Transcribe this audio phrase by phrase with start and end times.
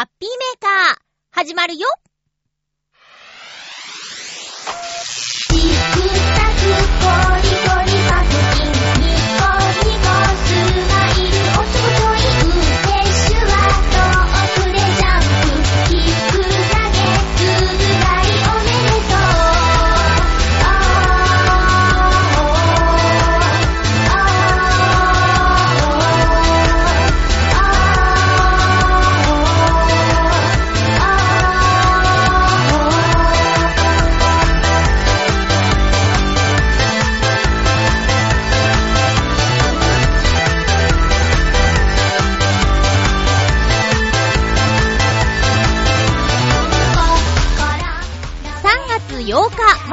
[0.00, 0.96] ハッピーメーカー、
[1.30, 1.86] 始まるよ。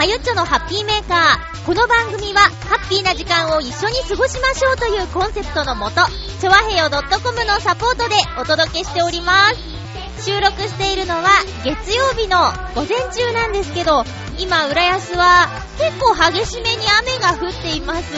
[0.08, 1.66] 日、まゆっちょのハッピーメーカー。
[1.66, 6.02] この番組は、ハッピーな時間を一緒に過ごしましょうというコンセプトのもと、
[6.40, 10.26] ちょわへよ .com のサポートでお届けしております。
[10.26, 11.30] 収録しているのは、
[11.64, 14.06] 月曜日の午前中なんですけど、
[14.38, 18.14] 今、浦安は結構激しめに雨が降っています。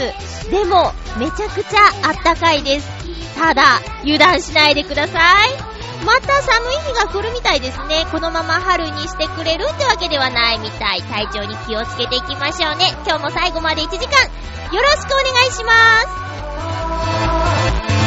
[0.52, 2.88] でも、めちゃくちゃあったかいです。
[3.36, 5.69] ただ、油断しないでください。
[6.06, 8.06] また寒い日が来るみたいですね。
[8.12, 11.02] このまま春にしてくれるってわけではないみたい。
[11.04, 12.96] 体調に気をつけていきましょうね。
[13.06, 14.12] 今日も最後まで1時間、
[14.76, 15.72] よろしくお願いしま
[17.96, 17.99] す。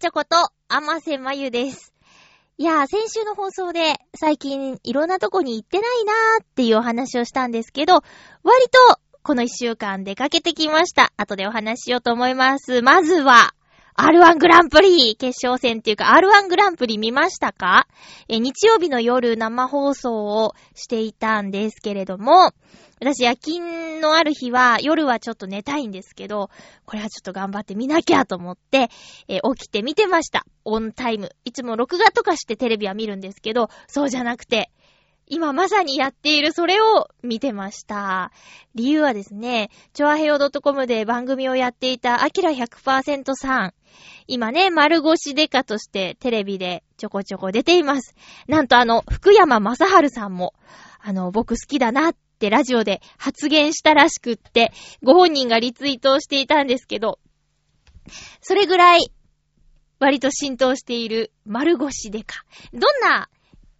[0.00, 0.34] ちょこと、
[0.68, 1.92] あませまゆです。
[2.56, 8.04] いやー、先週の放送で、最近いろんなとこに行ってないなーっていうお話をしたんですけど、割
[8.88, 11.12] と、この一週間出かけてきました。
[11.18, 12.80] 後でお話ししようと思います。
[12.80, 13.52] まずは、
[14.00, 17.86] R1 グランプリ決勝戦っていうか R1 グランプリ見ましたか？
[18.28, 22.52] え、日曜日の夜生放送をしていたんですけれども、
[22.98, 26.48] 私夜勤のある日は夜はちょっと寝たいんですけど、
[26.86, 28.88] これはちょっと頑張って見なきゃと思って、
[29.28, 30.46] え起きて見てました。
[30.64, 31.30] オンタイム。
[31.44, 34.70] いつも録画とかしてテレビは見るんですけど、そうじゃなくて、
[35.32, 38.32] 今まさにやっているそれを見てました。
[38.74, 43.74] 理由はですね、チョアヘヨ .com で番組をやっていたアキラ100%さん。
[44.26, 48.16] 今ね、丸腰デカとしてテレビでちょこちょこ出ています。
[48.48, 50.52] なんとあの、福山雅治さんも、
[50.98, 57.20] あの、僕好きだなってラジオで発言したらしくって、ご本人がリツイートをしていたんですけど、
[58.40, 59.12] それぐらい、
[60.00, 62.42] 割と浸透している丸腰デカ。
[62.72, 63.28] どんな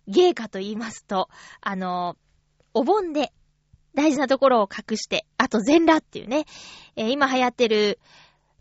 [0.06, 1.28] 芸かと言いますと、
[1.61, 2.16] あの、
[2.75, 3.33] お盆で
[3.94, 6.44] 大事なところを隠して、あと全裸っていうね、
[6.97, 7.99] えー今流行ってる、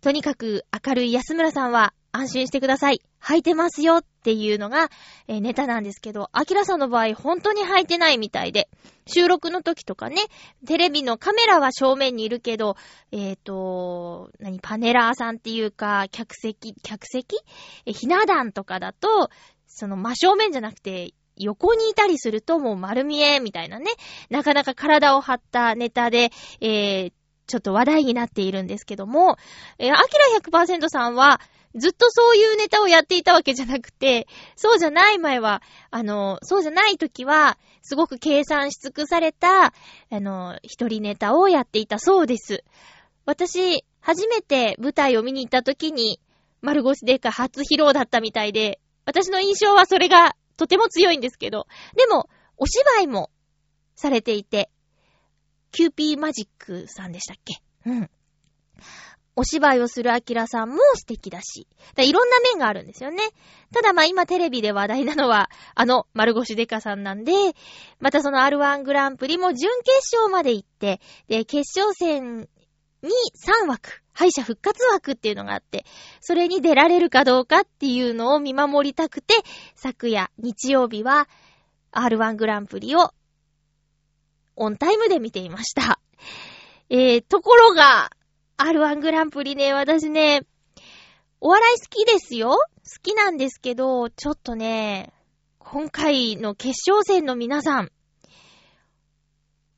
[0.00, 3.00] とにかく明るい安村さんは安心してください。
[3.22, 4.90] 履いてますよっていうのが、
[5.28, 8.68] えーネタなんですけど、アキラさんの場合本当に履いてないみたいで、
[9.06, 10.16] 収録の時とかね、
[10.66, 12.76] テレビのカメラは正面にいるけど、
[13.12, 17.36] えっ、と、何、パネラーさんっていうか、客席、客席？
[17.86, 19.30] え、ひな壇とかだと、
[19.68, 23.90] その真正面じゃなくて、横にいたりするともう丸見えみたいなね、
[24.28, 26.30] なかなか体を張ったネタで、
[26.60, 27.12] えー、
[27.46, 29.36] ちょっと話題になっているんですけども、
[29.78, 31.40] えー、アキラ100%さんは、
[31.74, 34.26] ずっとそういうネタをやっていたわけじゃなくて、
[34.56, 39.72] そうじゃない前は、あの、そうじゃない時は、すごく計算し尽くされた、あ
[40.10, 42.64] の、一人ネタをやっていたそうです。
[43.24, 46.20] 私、初めて舞台を見に行った時に、
[46.60, 51.66] 丸腰でか初披露だったみたいで、私の印象はそれがとても強いんですけど、
[51.96, 52.28] でも、
[52.58, 53.30] お芝居も
[53.96, 54.70] されていて、
[55.72, 57.62] キューピーマジックさんでしたっけ？
[57.86, 58.10] うん。
[59.36, 61.66] お芝居をするアキラさんも素敵だし。
[61.94, 63.22] だいろんな面があるんですよね。
[63.72, 67.32] ただまあ今テレビで話題なのは、あの丸腰デカさんなんで、
[68.00, 72.50] またその R1 グランプリも準決勝まで行って、で、決勝戦
[73.02, 73.10] に
[73.64, 75.84] 3枠、敗者復活枠っていうのがあって、
[76.20, 79.34] それに出られるかどうかっていうのを見守りたくて、
[79.74, 81.28] 昨夜、日曜日は
[81.92, 83.12] R1 グランプリを
[84.56, 85.98] オンタイムで見ていました。
[86.90, 88.10] えー、ところが、
[88.58, 90.42] R1 グランプリね、私ね、
[91.40, 92.58] お笑い好きですよ好
[93.02, 95.14] きなんですけど、ちょっとね、
[95.58, 97.90] 今回の決勝戦の皆さん、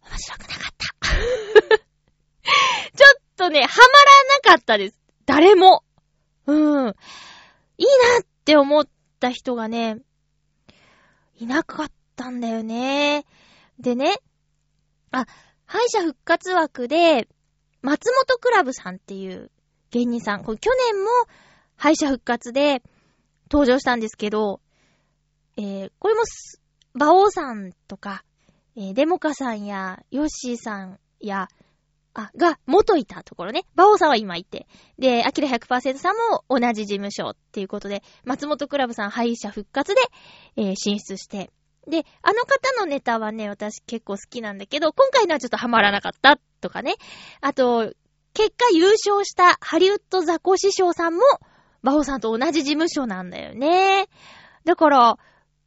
[0.03, 1.92] 面白くなかった。
[2.97, 4.97] ちょっとね、ハマらなかったです。
[5.27, 5.85] 誰も。
[6.47, 6.57] うん。
[7.79, 8.89] いいなって思っ
[9.21, 9.99] た人がね、
[11.37, 13.25] いなかったんだよね。
[13.79, 14.15] でね、
[15.11, 15.27] あ、
[15.67, 17.29] 敗者復活枠で、
[17.81, 19.51] 松本クラブさんっていう
[19.91, 21.11] 芸人さん、これ去年も
[21.77, 22.83] 敗者復活で
[23.51, 24.61] 登場したんですけど、
[25.57, 26.61] えー、これもす、
[26.95, 28.25] 馬王さんとか、
[28.77, 31.49] えー、デモカさんや、ヨッシーさんや、
[32.15, 33.65] あ、が、元いたところね。
[33.75, 34.67] 馬王さんは今いて。
[34.99, 40.01] で、アキラ100%さんも同じ事務所っていうことで、松本クラブさん敗者復活で、
[40.57, 41.51] えー進出して。
[41.89, 46.95] で、あの方のネタはね、私結構好きなんだけど、今回のはちょっとハマらなかったとかね。
[47.41, 47.93] あと、
[48.35, 51.23] 結果優勝したハリウッドザコシショウさんも、
[51.83, 54.07] 馬王さんと同じ事務所なんだよね。
[54.65, 55.19] だから、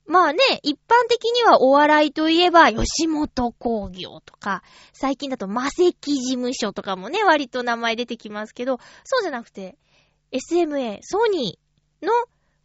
[0.08, 4.62] まあね、一般的にはお笑いといえば、吉本工業とか、
[4.94, 9.78] 最近だと魔石事務所とかもね、割と名前出てきますけど、そうじゃなくて、
[10.32, 12.12] SMA、ソニーの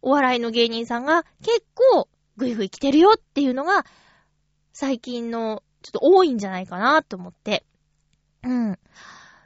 [0.01, 2.07] お笑いの芸人さんが結構
[2.37, 3.85] グイグイ来てるよっていうのが、
[4.73, 7.65] 最近のちょっと多いんじゃないかなと思って。
[8.43, 8.79] うん。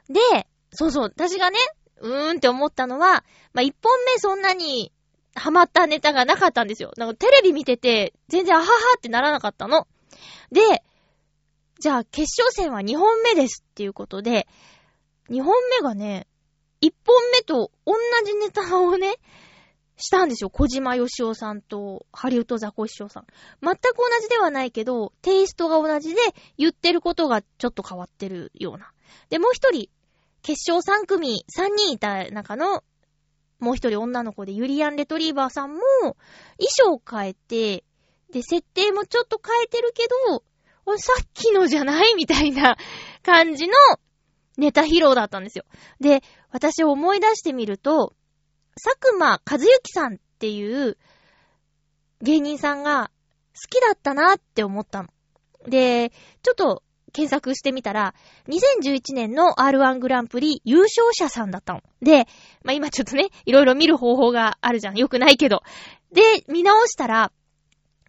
[0.08, 1.58] で、そうそう、私がね、
[2.00, 4.92] うーんって思ったのは、まあ、一本目そんなに
[5.36, 6.92] ハマったネタがなかったんですよ。
[6.96, 9.86] なんかテレビ見てて、全然あははってならなかったの。
[10.50, 10.82] で、
[11.78, 14.48] じゃあ決勝戦は2本目ですっていうことで、
[15.28, 16.26] 2本目がね、
[16.82, 17.94] 1本目と同
[18.24, 19.16] じネタをね、
[19.98, 20.50] したんですよ。
[20.50, 23.26] 小島よしおさんとハリウッドザコシショウさん。
[23.62, 26.20] 全く同じではないけど、テイストが同じで、
[26.58, 28.92] 言ってることがちょっと変わってるような。
[29.30, 29.88] で、もう一人、
[30.42, 32.84] 決勝3組、3人いた中の、
[33.58, 36.16] もう一人女の子でユリアン・レトリーバーさんも、衣
[36.70, 37.84] 装を変えて、
[38.32, 40.42] で、設定もちょっと変えてるけど、
[40.98, 42.76] さっきのじゃないみたいな
[43.22, 43.74] 感じの
[44.56, 45.64] ネタ披露だったんですよ。
[46.00, 48.14] で、私思い出してみると、
[48.82, 50.96] 佐久間和幸さんっていう
[52.22, 53.10] 芸人さんが
[53.54, 55.08] 好きだったなって思ったの。
[55.66, 56.10] で、
[56.42, 56.82] ちょっと
[57.12, 58.14] 検索してみたら、
[58.48, 61.82] 2011年の R1 グランプリ優勝者さんだったの。
[62.02, 62.26] で、
[62.62, 64.96] まあ、今ちょっとね、いろいろ見る方法があるじゃん。
[64.96, 65.62] よくないけど。
[66.12, 67.32] で、見直したら、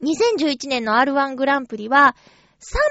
[0.02, 2.16] 2011年の R1 グランプリは、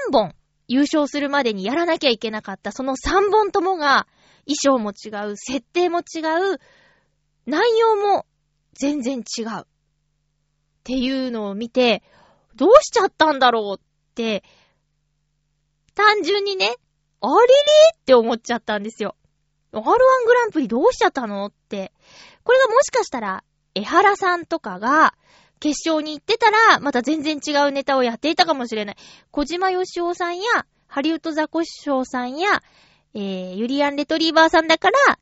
[0.09, 0.33] 3本
[0.67, 4.07] 優勝するまでにやらなきゃいけなかった、その3本ともが、
[4.45, 6.19] 衣装も違う、設定も違
[6.53, 6.59] う、
[7.45, 8.25] 内容も
[8.73, 9.47] 全然違う。
[9.61, 9.63] っ
[10.83, 12.01] ていうのを見て、
[12.55, 14.43] どうしちゃったんだろうって、
[15.97, 16.75] 単純にね、
[17.21, 17.53] あれれ？
[17.95, 19.15] って思っちゃったんですよ。
[19.73, 21.47] R1 グランプリどうしちゃったの？
[21.47, 21.91] って。
[22.43, 25.15] これがもしかしたら、江原さんとかが、
[25.59, 28.95] 決勝に行ってたら、また全然違うネタをやっていたかもしれない。
[29.31, 30.43] 小島よしおさんや、
[30.85, 32.61] ハリウッドザコシショウさんや、
[33.15, 35.19] えー、ユリアン・レトリーバーさんだから、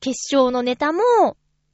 [0.00, 1.02] 決勝のネタも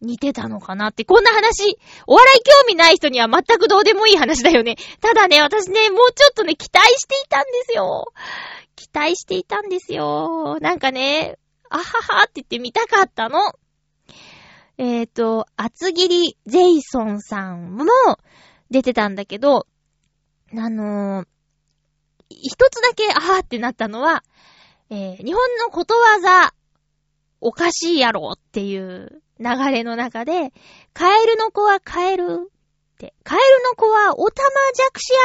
[0.01, 4.77] 似てたのかなって、こんな話、お笑い興味ない人には全くどうでもいい話だよね。
[5.01, 8.07] ただね、私ね、もうちょっとね、期待していたんですよ。
[8.77, 10.59] 期待していたんですよ。
[10.61, 11.39] なんかね、
[11.71, 13.39] あははって言ってみたかったの。
[14.77, 17.85] えっ、ー、と、厚切りジェイソンさんも
[18.71, 19.67] 出てたんだけど、
[20.53, 21.27] あのー、
[22.31, 24.25] 一つだけあはってなったのは、
[24.91, 26.55] えー、日本のことわざ、
[27.47, 30.55] おかしいやろっていう流れの中で、
[30.95, 32.51] カエルの子はカエル
[32.99, 35.19] て、カエルの子はオタマジャクシや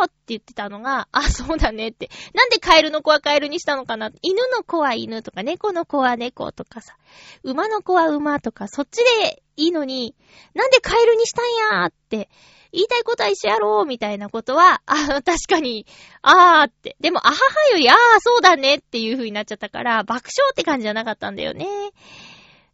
[0.00, 2.10] ろって言ってたのが、あ、そうだねって。
[2.34, 4.10] なんでカエルの子はカエルにしたのかな？
[4.22, 6.96] 犬の子は犬とか、猫の子は猫とかさ、
[7.42, 10.14] 馬の子は馬とか、そっちでいいのに、
[10.54, 12.28] なんでカエルにしたんやーって、
[12.72, 15.86] 言いたいことは一緒やろうみたいなことは、あ、確かに、
[16.22, 16.96] あーって。
[17.00, 17.38] でも、あはは
[17.72, 21.66] より、あー、そうだねっていう風になっちゃったから、爆笑って感じじゃなかったんだよね。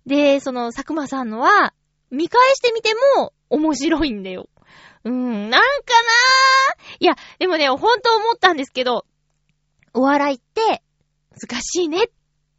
[0.06, 1.74] で、その、佐久間さんのは、
[2.10, 4.48] 見返してみても、面白いんだよ。
[5.04, 9.04] うーん、なんかなーいや、でもね、ほんと思ったんですけど、
[9.94, 10.82] お笑いって、
[11.40, 12.08] 難しいねっ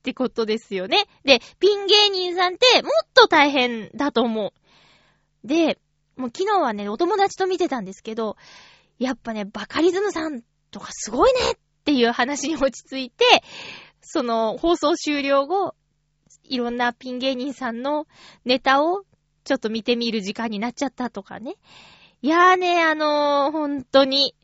[0.03, 1.05] てことですよね。
[1.23, 5.47] で、ピン芸人さんって、もっと大変だと思う。
[5.47, 5.79] で、
[6.15, 8.37] もう昨日はね、お友達と見てたんですけど、
[8.97, 10.41] やっぱね、バカリズムさん
[10.71, 13.25] とかすごいねっていう話に落ち着いて、
[14.01, 15.75] その放送終了後、
[16.43, 18.07] いろんなピン芸人さんの
[18.43, 19.03] ネタを
[19.49, 21.55] ちょっと見てみる時間になっちゃったとかね。
[22.21, 24.35] いやーね、あのー、本当に、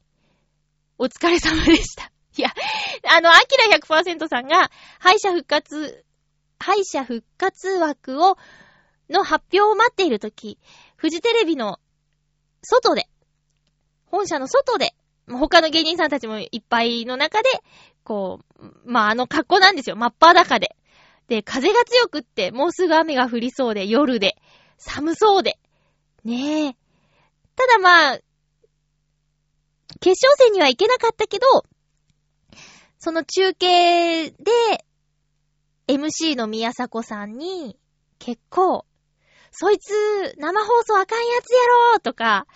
[0.97, 2.11] お疲れ様でした。
[2.35, 2.49] いや、
[3.15, 6.03] あの、アキラ100%さんが、敗者復活、
[6.57, 8.35] 敗者復活枠を、
[9.07, 10.57] の発表を待っているとき、
[10.95, 11.79] フジテレビの
[12.63, 13.07] 外で、
[14.07, 14.95] 本社の外で、
[15.29, 17.49] 他の芸人さんたちもいっぱいの中で、
[18.03, 19.97] こう、まあ、あの格好なんですよ。
[19.97, 20.75] 真っ裸で。
[21.27, 24.37] で、風が強くって、もうすぐ雨が降りそうで、夜で、
[24.77, 25.57] 寒そうで。
[26.23, 26.75] ねえ。
[27.55, 28.19] ただまあ、
[29.99, 31.45] 決勝戦には行けなかったけど、
[32.99, 34.35] その中継で、
[35.87, 37.77] MC の宮迫さんに、
[38.19, 38.85] 結構、
[39.51, 41.59] そいつ、生放送あかんやつや
[41.93, 42.47] ろとか、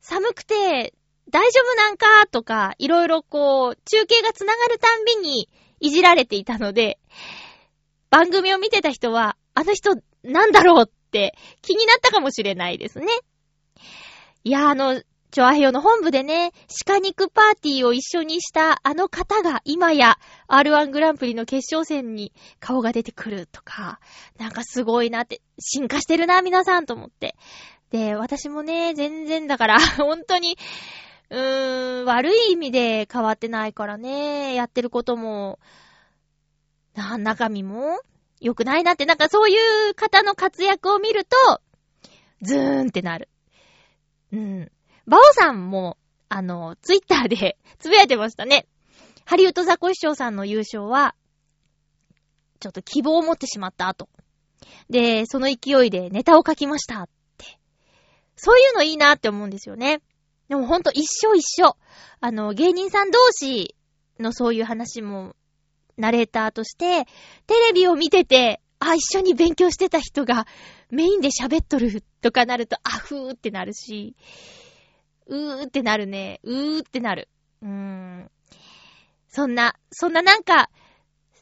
[0.00, 0.94] 寒くて、
[1.30, 5.48] 大丈夫なんかとか、いろいろこう、中継が繋がるたんびに、
[5.80, 6.98] いじられていたので、
[8.10, 13.06] 番組を見てた人は、あの人、なんだろうって気になったかもしれないですね。
[14.44, 16.52] いや、あの、チョアヘヨの本部でね、
[16.86, 24.00] 鹿肉パーティーを一緒にしたあの方が今や R1 グランプリの決勝戦に顔が出てくるとか、
[24.38, 27.36] なんかすごいなって、進化してるな、皆さんと思って。
[27.90, 30.56] で、私もね、全然だから、 本当に、
[31.30, 35.58] うーん、悪い意味で変わってないからね、やってることも、
[36.94, 38.00] な、中身も
[38.40, 39.54] 良くないなって、なんかそうい
[39.90, 41.60] う方の活躍を見ると、
[42.42, 43.28] ズーンってなる。
[44.32, 44.72] うん。
[45.06, 45.96] バオさんも、
[46.28, 48.66] あの、ツイッターで つぶやいてましたね。
[49.24, 51.14] ハリウッドザコシショウさんの優勝は、
[52.60, 54.08] ちょっと希望を持ってしまった後。
[54.90, 57.58] で、その勢いでネタを書きましたって。
[58.36, 60.00] そういうのいいなって思うんですよね。
[60.48, 61.76] でもほんと一緒一緒。
[62.20, 63.76] あの、芸人さん同士
[64.18, 65.34] のそういう話も、
[65.98, 67.04] ナレーターとして、
[67.46, 70.46] テレビを見てて、あ、一緒に勉強してた人が
[70.90, 74.16] メインで喋っとるとかなると、あふーってなるし、
[75.26, 76.40] うーってなるね。
[76.44, 77.28] うーってなる。
[77.62, 78.30] うーん。
[79.28, 80.70] そんな、そんななんか、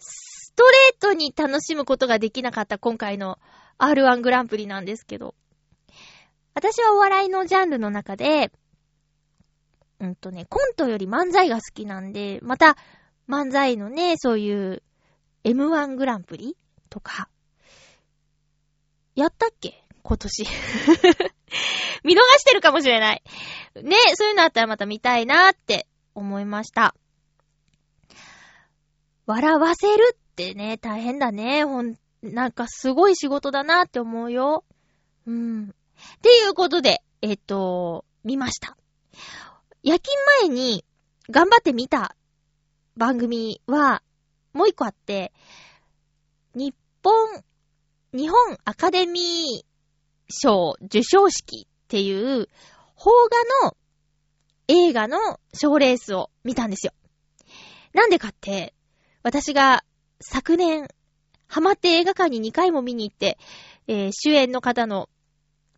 [0.01, 3.39] ストレートに楽しむことができなかった今回の
[3.79, 5.35] R1 グランプリなんですけど。
[6.55, 8.51] 私はお笑いのジャンルの中で、
[10.01, 12.77] うんとね、コントより漫才が好きなんで、また、
[13.29, 14.83] 漫才のね、そういう
[15.45, 16.57] M1 グランプリ
[16.91, 17.29] とか、
[19.15, 19.85] やったっけ？
[20.03, 20.45] 今年。
[22.05, 23.23] 見逃してるかもしれない。
[23.83, 26.95] ね、そういうのあったらまた見たいなって思いました。
[29.27, 31.65] 笑わせるってね、大変だね。
[31.65, 34.65] ほん、なんかすごい仕事だなって思うよ。
[35.27, 35.65] うん。
[35.65, 35.73] っ
[36.23, 38.77] ていうことで、えっと、見ました。
[39.83, 40.85] 夜勤前に
[41.31, 42.15] 頑張って見た
[42.97, 44.03] 番組は、
[44.53, 45.33] もう一個あって、
[46.55, 47.13] 日本、
[48.13, 49.65] 日本アカデミー
[50.31, 52.49] 賞受賞式っていう、
[52.97, 53.13] 邦
[53.63, 53.77] 画の
[54.69, 55.19] 映画の
[55.53, 56.93] 賞レースを見たんですよ。
[57.93, 58.75] なんでかって、
[59.23, 59.85] 私が
[60.21, 60.89] 昨年、
[61.49, 63.39] ハマって映画館に2回も見に行って、
[63.87, 65.09] えー、主演の方の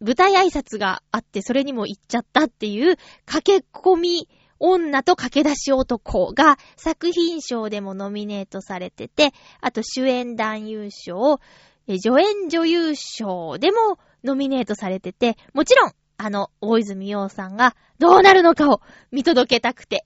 [0.01, 2.97] 舞台挨拶があって、それにも行っちゃったっていう、
[3.27, 4.29] 駆け込み
[4.61, 11.41] 女と駆け出し男が作品賞でもノミネートされてて、あと主演男優賞、
[11.87, 18.81] 助演女優賞でもノミネートされてて、もちろん、あの、大泉洋さんがどうなるのかを
[19.13, 20.05] 見届けたくて、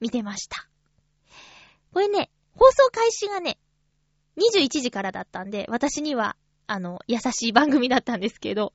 [0.00, 0.68] 見てました。
[1.92, 3.58] これね、放送開始がね、
[4.36, 8.72] 21時からだったんで、私には、あの、優しい番組だったんですけど、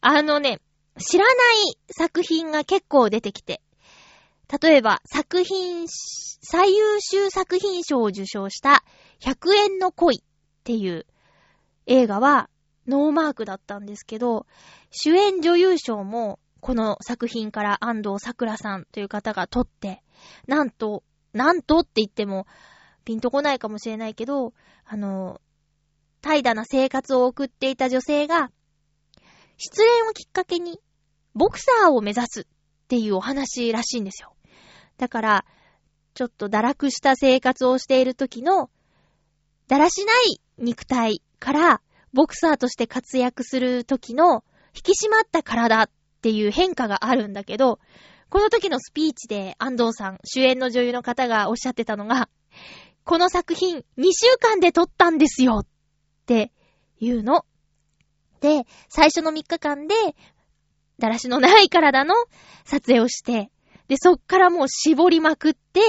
[0.00, 0.60] あのね、
[0.98, 1.34] 知らない
[1.90, 3.60] 作品が結構出てきて、
[4.48, 8.84] 例えば、作品、最優秀作品賞を受賞した
[9.20, 10.24] 100円の恋っ
[10.64, 11.06] ていう
[11.86, 12.50] 映画は、
[12.86, 14.46] ノーマークだったんですけど、
[14.90, 20.02] 主演女優賞もこの作品から安藤桜さんという方が取って、
[20.46, 22.46] なんと、なんとって言っても
[23.04, 25.40] ピンとこないかもしれないけど、あの、
[26.20, 28.50] 怠惰な生活を送っていた女性が、
[29.56, 30.80] 失恋をきっかけに、
[31.34, 32.46] ボクサーを目指す
[32.94, 34.36] っていうお話らしいんですよ。
[34.98, 35.44] だから、
[36.14, 38.70] ちょっと堕落した生活をしている時の、
[39.66, 41.82] だらしない肉体から、
[42.12, 44.44] ボクサーとして活躍する時の
[44.76, 45.90] 引き締まった体っ
[46.22, 47.80] ていう変化があるんだけど、
[48.28, 52.28] この時のスピーチで安藤さん、主演の女優の方がおっしゃってたのが、
[53.02, 55.66] この作品2週間で撮ったんですよっ
[56.26, 56.52] て
[57.00, 57.44] いうの。
[58.40, 59.94] で、最初の3日間で、
[61.04, 62.14] だらしのない体の
[62.64, 63.50] 撮影をして、
[63.88, 65.80] で、そっからもう絞りまくって、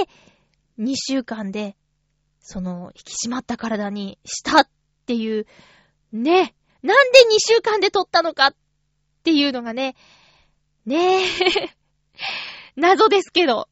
[0.78, 1.76] 2週間で
[2.48, 4.68] その、引き締まった体にしたっ
[5.04, 5.46] ていう、
[6.12, 6.54] ね。
[6.80, 8.54] なんで2週間で撮ったのかっ
[9.24, 9.96] ていうのがね、
[10.84, 11.28] ねえ、
[12.76, 13.68] 謎ですけど。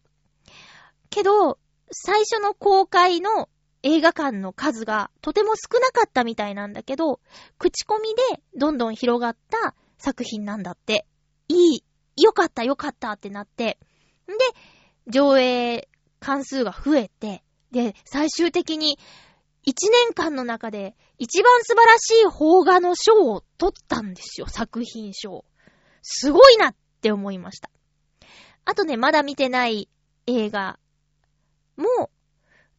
[1.08, 1.60] けど、
[1.92, 3.48] 最初の公開の
[3.84, 7.20] 映画館の数がとても少なかったみたいなんだけど、
[7.58, 11.06] 口コミでどんどん広がった作品なんだって。
[11.48, 13.78] いい、よかったよかったってなって。
[14.30, 14.44] んで、
[15.06, 15.88] 上映
[16.20, 18.98] 関数が増えて、で、最終的に
[19.66, 19.72] 1
[20.06, 25.44] 年間の中で一番素晴らしい邦画の賞を取ったんですよ、作品賞。
[26.02, 27.70] すごいなって思いました。
[28.64, 29.88] あとね、まだ見てない
[30.26, 30.78] 映画
[31.76, 32.10] も、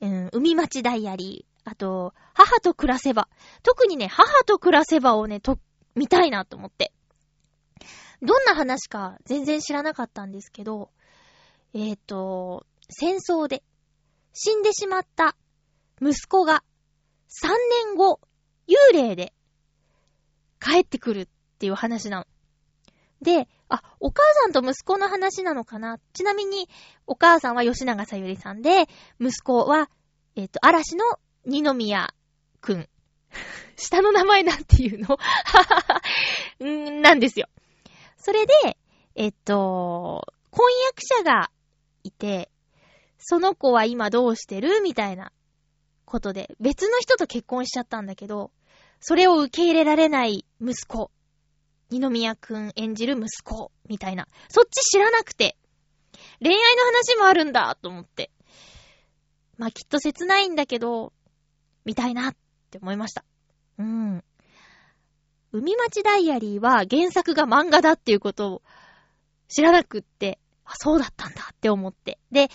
[0.02, 3.28] うん、海町ダイアリー、あと、母と暮らせば。
[3.64, 5.60] 特にね、母と暮らせばをね、と、
[5.96, 6.94] 見たいなと思って。
[8.22, 10.90] どんな話か全然知らなかったんですけど、
[11.74, 13.64] えっ、と、戦争で
[14.34, 15.36] 死んでしまった
[16.02, 16.64] 息子が
[17.44, 17.50] 3
[17.88, 18.20] 年後、
[18.68, 19.34] 幽霊で
[20.60, 21.28] 帰ってくるっ
[21.60, 22.28] ていう話なの。
[23.22, 26.70] で、あ、お母さんと息子の話なのかなちなみに、
[27.08, 28.88] お母さんは吉永さゆりさんで、
[29.20, 29.90] 息子は、
[30.36, 31.06] えっ、と、嵐の
[31.46, 32.14] 二宮
[32.62, 32.90] くん。
[33.78, 35.18] 下の名前なんていうの
[36.66, 37.48] んなんですよ。
[38.26, 38.54] それで、
[39.14, 41.52] えっと、婚約者が
[42.02, 42.50] いて、
[43.20, 45.32] その子は今どうしてるみたいな
[46.06, 48.50] ことで、別の人と結婚しちゃったんだけど、
[49.00, 51.12] それを受け入れられない息子。
[51.92, 53.72] 二宮くん演じる息子。
[53.88, 54.28] みたいな。
[54.50, 55.56] そっち知らなくて。
[56.42, 58.32] 恋愛の話もあるんだと思って。
[59.60, 61.14] まあ、きっと切ないんだけど、
[61.86, 62.36] 見たいなっ
[62.72, 63.24] て思いました。
[63.78, 64.24] うん。
[65.56, 68.62] 海町ダイアリーは原作が漫画だっていうことを
[69.48, 72.20] 知らなくって、あ、そうだったんだって思って。
[72.30, 72.50] で、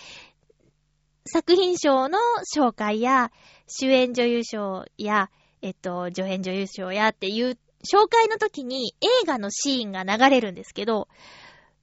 [1.25, 2.19] 作品賞の
[2.55, 3.31] 紹介や、
[3.67, 5.31] 主演女優賞や、
[5.63, 11.07] えっと、助演女優賞やっていう紹介の時に映画のシーンが流れるんですけど、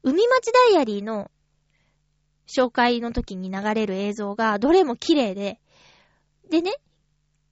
[0.04, 1.30] 海町ダイアリーの
[2.46, 5.58] 紹介の時に流れる映像がどれも綺麗で、
[6.48, 6.72] でね、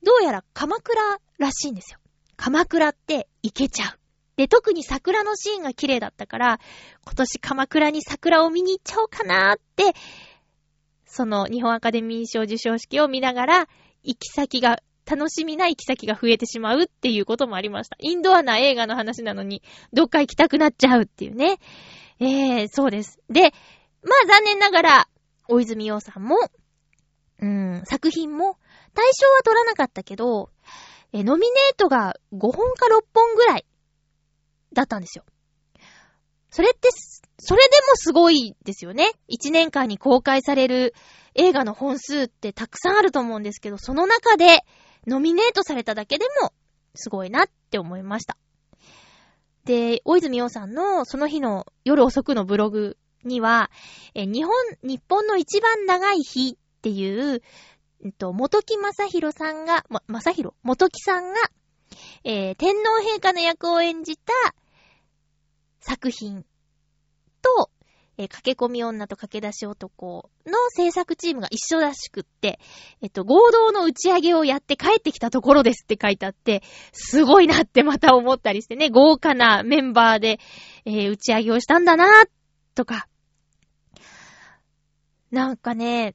[0.05, 1.99] どうやら鎌倉らしいんですよ。
[2.37, 3.99] 鎌倉って行けちゃう。
[4.37, 6.61] で、特に桜のシーンが綺麗だったから、
[7.05, 9.99] 今年鎌倉に桜を見に行っちゃおうかなーって、
[11.07, 13.69] その日本アカデミー賞受賞式を見ながら、
[14.03, 17.97] 行き先が、楽しみな行き先が増えてしまうっていうこともありました。
[18.01, 21.61] インドアな映画の話なのに、どっか行きたくなっちゃうっていうね。
[22.19, 23.21] えー、そうです。
[23.31, 23.53] で、
[24.03, 25.09] まあ残念ながら、
[25.49, 26.37] 大泉洋さんも、
[27.41, 28.59] うん、作品も、
[28.95, 30.51] 対象は取らなかったけど、
[31.17, 33.65] え、ノミネートが5本か6本ぐらい
[34.75, 35.25] だったんですよ。
[36.51, 36.91] それって、
[37.39, 39.13] それでもすごいですよね。
[39.31, 40.95] 1年間に公開される
[41.35, 44.61] 映画の本数ってたくさんあると思うんですけど、その中で
[45.07, 46.53] ノミネートされただけでも
[46.95, 48.37] すごいなって思いました。
[49.65, 53.71] で、大泉洋さんのその日の夜遅くのブログには、
[54.15, 54.53] え日本、
[54.83, 57.43] 日本の一番長い日っていう、
[58.05, 61.39] えっと、元木正宏さんが、ま、正宏元木さんが、
[62.25, 64.33] えー天皇陛下の役を演じた
[65.81, 66.45] 作品
[67.43, 67.71] と、
[68.19, 72.59] えー駆け込み女と駆け出し男の制作チームが一緒らしくって、
[73.01, 80.39] えっと、合同の打ち上げをやって帰ってきたところですって書いてあって、すごいなってまた思ったりしてね、豪華なメンバーで、
[80.85, 82.25] えー打ち上げをしたんだな
[82.75, 83.09] とか。
[85.31, 86.15] なんかね、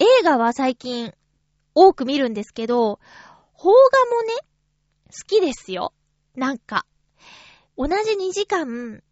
[0.00, 1.12] 映画は最近
[1.74, 2.98] 多く見るんですけど、
[3.54, 3.74] 邦
[4.10, 4.32] 画もね、
[5.06, 5.92] 好きですよ。
[6.34, 6.86] なんか、
[7.76, 9.02] 同じ2時間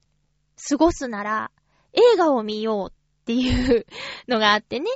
[0.69, 1.51] 過ごすなら
[1.93, 3.87] 映画を見ようっていう
[4.29, 4.91] のがあってね。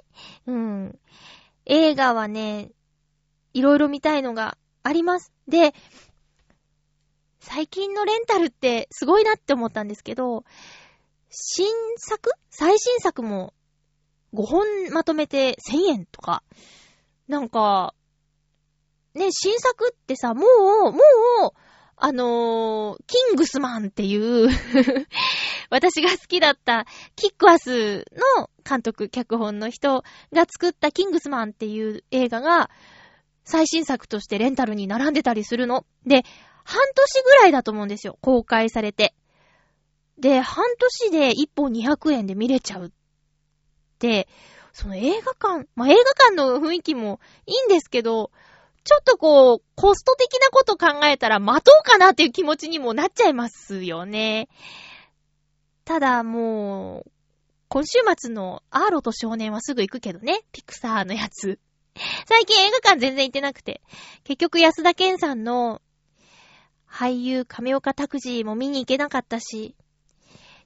[0.47, 0.99] うん。
[1.67, 2.71] 映画はね、
[3.53, 5.31] いろいろ見たいのがあります。
[5.47, 5.75] で、
[7.39, 10.45] 最近のレンタルってすごいなって思ったんですけど、
[11.29, 11.67] 新
[11.99, 12.31] 作？
[12.51, 13.53] 最新作も
[14.35, 16.43] 5本まとめて1000円とか。
[17.29, 17.95] なんか、
[19.15, 20.47] ね、新作ってさ、も
[20.89, 20.99] う、も
[21.49, 21.53] う、
[22.05, 24.49] あのーキングスマンっていう
[25.71, 28.07] 私が好きだったキックアス
[28.39, 32.71] の監督、脚本の人が作ったキングスマンっていう映画が
[33.45, 35.87] 最新作としてレンタルに並んでたりするの。
[36.05, 36.25] で、
[36.65, 38.19] 半年ぐらいだと思うんですよ。
[38.21, 39.15] 公開されて。
[40.19, 42.91] で、半年で1本200円で見れちゃうっ、
[44.73, 48.31] その映画館、まあ、映画館の雰囲気もいいんですけど、
[48.85, 54.49] ちょっとこう、コスト的なこと考えたら待とうかなっていう気持ちにもなっちゃいますよね。
[55.85, 57.11] ただもう、
[57.69, 60.41] 今週末のアーロと少年はすぐ行くけどね。
[60.53, 61.59] ピクサーのやつ。
[62.27, 63.83] 最近映画館全然行ってなくて。
[64.25, 65.81] 結局安田健さんの
[66.91, 69.75] 俳優亀岡拓司も見に行けなかったし、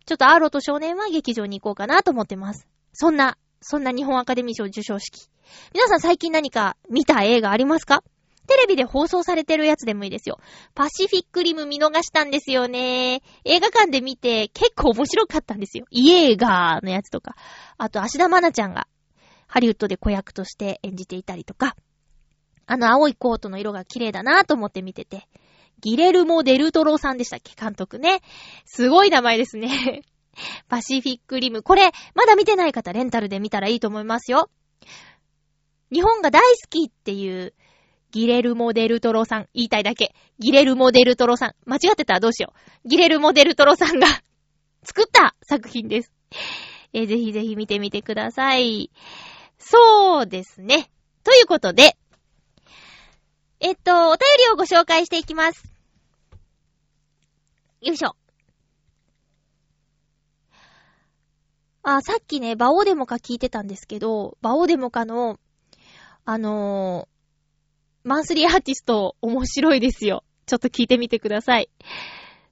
[0.07, 2.67] ちょっとアーロと少年は劇場に行こうかなと思ってます。
[2.99, 5.29] そんな、そんな日本アカデミー賞受賞式。
[5.75, 8.03] 皆さん最近何か見た映画ありますか？
[8.47, 10.39] テレビで放送されてるやつでもいいですよ。
[10.75, 13.21] パシフィックリム見逃したんですよね。
[13.45, 15.85] 映画館で見て結構面白かったんですよ。
[15.91, 17.35] イエーガーのやつとか。
[17.77, 18.87] あと、芦田愛菜ちゃんが
[19.47, 21.77] ハリウッドで子役として演じていたりとか。
[22.65, 25.29] あの青いコートの色が綺麗だなと思って見てて。
[25.83, 27.53] ギレルモ・デルトロさんでしたっけ？
[27.61, 28.23] 監督ね。
[28.65, 30.03] すごい名前ですね。
[30.69, 31.63] パシフィックリム。
[31.63, 34.51] これ、まだ見てない方、レンタルで見たらいいと思いますよ。
[35.93, 37.55] 日本が大好きっていう、
[38.11, 39.49] ギレルモ・デルトロさん。
[39.53, 40.15] 言いたいだけ。
[40.39, 41.55] ギレルモ・デルトロさん。
[41.65, 42.53] 間違ってたらどうしよ
[42.85, 42.89] う。
[42.89, 44.07] ギレルモ・デルトロさんが
[44.85, 46.13] 作った作品です。
[46.93, 48.91] えーぜひぜひ見てみてください。
[49.59, 50.91] そうですね。
[51.25, 51.97] ということで、
[53.61, 55.73] えっと、お便りをご紹介していきます。
[57.83, 58.17] よいしょ。
[61.89, 65.39] あ、さっきね、バオデモカ聞いてたんですけど、バオデモカの、
[66.25, 67.17] あのー
[68.09, 70.23] マンスリーアーティスト面白いですよ。
[70.47, 71.69] ちょっと聞いてみてください。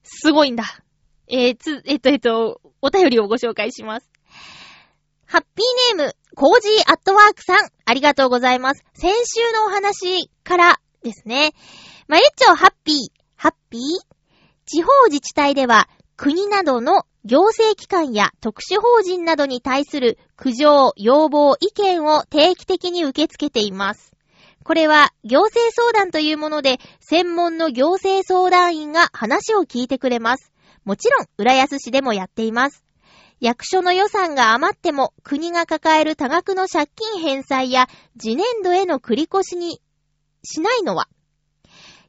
[0.03, 0.65] すごいんだ。
[1.29, 4.11] えー、つ、えっと、えっと、お便りをご紹介します。
[5.27, 8.85] ハッピーネーム、コージーアットワークさん、ありがとうございます。
[8.95, 11.53] 先週のお話からですね。
[12.09, 12.97] まゆっちょハッピー、
[13.37, 13.81] ハッピー？
[14.67, 24.13] 地方自治体では、国などの行政機関や特殊法人などに対する苦情、要望、意見を定期的に受け付けています。
[24.63, 30.53] これは行政相談というもので、専門の行政相談員が話を聞いてくれます。
[30.85, 32.85] もちろん、浦安市でもやっています。
[33.41, 39.83] 役所の予算が余っても国が抱える多額の借金返済や次年度への繰り越しに
[40.45, 41.09] しないのは、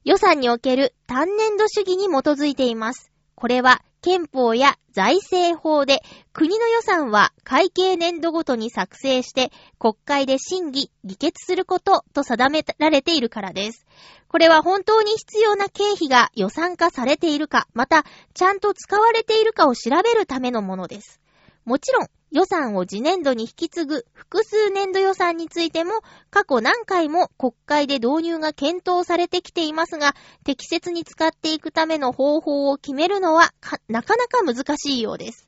[0.03, 3.11] 予算における単年度主義に基づいています。
[3.33, 13.87] これは憲法や財政法で国の予算は会計年度ごとに作成して国会で審議、議決することと定められているからです。
[14.27, 21.19] これは本当に必要な経費が予算化されているか、またちゃんと使われているかを調べるためのものです。
[21.65, 33.53] もちろん予算を次年度に引き継ぐ複数年度予算についても過去何回も国会で導入が検討されてきていますが、適切に使っていくための方法を決めるのは
[33.87, 35.47] なかなか難しいようです。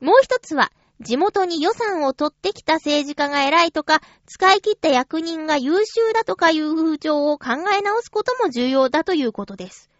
[0.00, 9.90] もう一つは、地元に予算を取ってきた政治家が偉いとか、使い切った役人が優秀だとかいう風潮を考え直すことも重要だということです。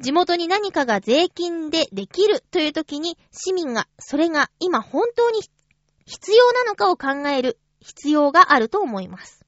[0.00, 5.40] 地元に何かが税金でできるという時に、市民がそれが今本当に
[6.06, 9.44] 必要なのかを考える必要があると思います。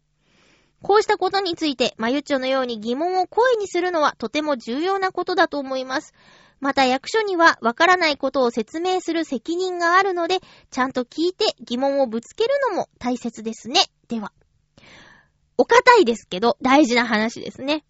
[0.83, 6.13] こうしたことについて、まゆちょのように疑問を声にするのはとても重要なことだと思います。
[6.61, 13.81] また役所にはわからないことを説明する責任があるので、ちゃんと聞いて疑問をぶつけるのも大切ですね。
[14.09, 14.33] では。
[15.57, 17.85] お堅いですけど、大事な話ですね。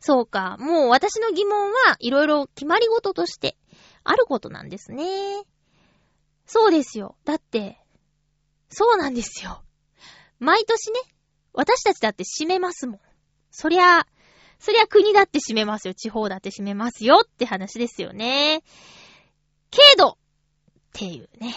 [0.00, 0.56] そうか。
[0.58, 3.56] もう私の疑問はいろいろ決まり事として
[4.04, 5.42] あることなんですね。
[6.46, 7.16] そうですよ。
[7.24, 7.78] だって、
[8.68, 9.62] そうなんですよ。
[10.38, 11.00] 毎年ね、
[11.52, 13.00] 私たちだって締めますもん。
[13.50, 14.06] そりゃ、
[14.58, 15.94] そりゃ国だって締めますよ。
[15.94, 18.62] 地方だって締めますよって話ですよね。
[19.70, 20.16] けど、っ
[20.92, 21.54] ていうね。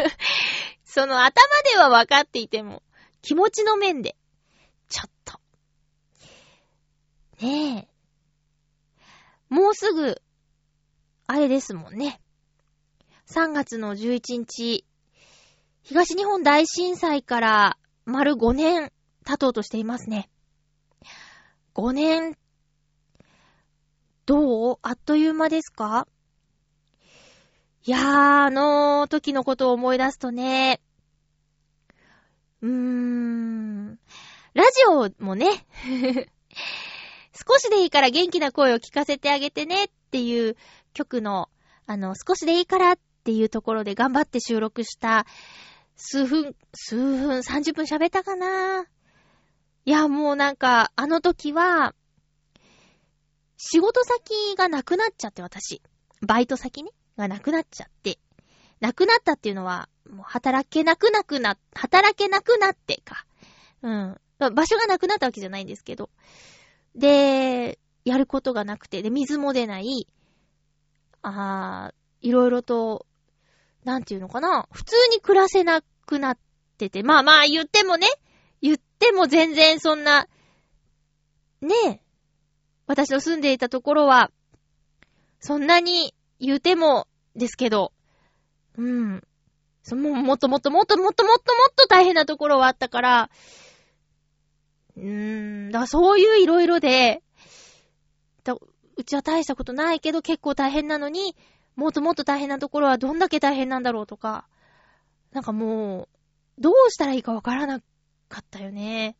[0.84, 1.42] その頭
[1.72, 2.82] では分かっていても、
[3.22, 4.16] 気持ちの面で、
[4.88, 5.41] ちょっと。
[7.42, 7.88] ね
[9.50, 9.54] え。
[9.54, 10.22] もうすぐ、
[11.26, 12.20] あれですもんね。
[13.28, 14.86] 3月の11日、
[15.82, 18.92] 東日本大震災から丸5年
[19.24, 20.30] 経とうとしていますね。
[21.74, 22.36] 5年、
[24.24, 24.78] どう？
[24.82, 26.06] あっという間ですか？
[27.84, 28.02] いやー、
[28.44, 30.80] あの時のことを思い出すとね、
[32.60, 33.98] うーん、
[34.54, 35.66] ラジオもね、
[37.48, 40.56] 少しでいいから元気な声を聞かせてあげてねっていう
[40.94, 41.48] 曲の、
[41.86, 45.26] あの、少しでいいからっていうところで頑張って収録した
[45.96, 48.86] 数分、数分、30分喋ったかな
[49.84, 51.94] いや、もうなんか、あの時は、
[53.56, 55.82] 仕事先がなくなっちゃって、私。
[56.20, 58.18] バイト先ね、がなくなっちゃって。
[58.80, 63.24] なくなったっていうのは、もう働けなくなくな、働けなくなってか。
[63.82, 64.20] うん。
[64.54, 66.10] 場所がなくなったわけじゃないんですけど。
[66.94, 70.06] で、やることがなくて、で、水も出ない、
[71.22, 73.06] あー、いろいろと、
[73.84, 76.38] なんていうのかな、普通に暮らせなくなっ
[76.78, 78.06] てて、まあまあ言ってもね、
[78.60, 80.26] 言っても全然そんな、
[81.60, 81.74] ね。
[81.86, 82.00] え、
[82.86, 84.30] 私の住んでいたところは、
[85.40, 87.92] そんなに言うてもですけど、
[88.76, 89.22] うん。
[89.82, 93.30] そももっともっともっともっともっともっと大変なところはあったから、
[94.96, 97.22] うーん、だからそういういろいろで、
[98.96, 101.34] うちは大したことないけど結構大変なのに、
[101.76, 104.46] もっともっと大変なところはどんだけ大変なんだろうとか、
[105.32, 106.08] なんかもう、
[106.60, 107.80] どうしたらいいかわからな
[108.28, 109.16] かったよね。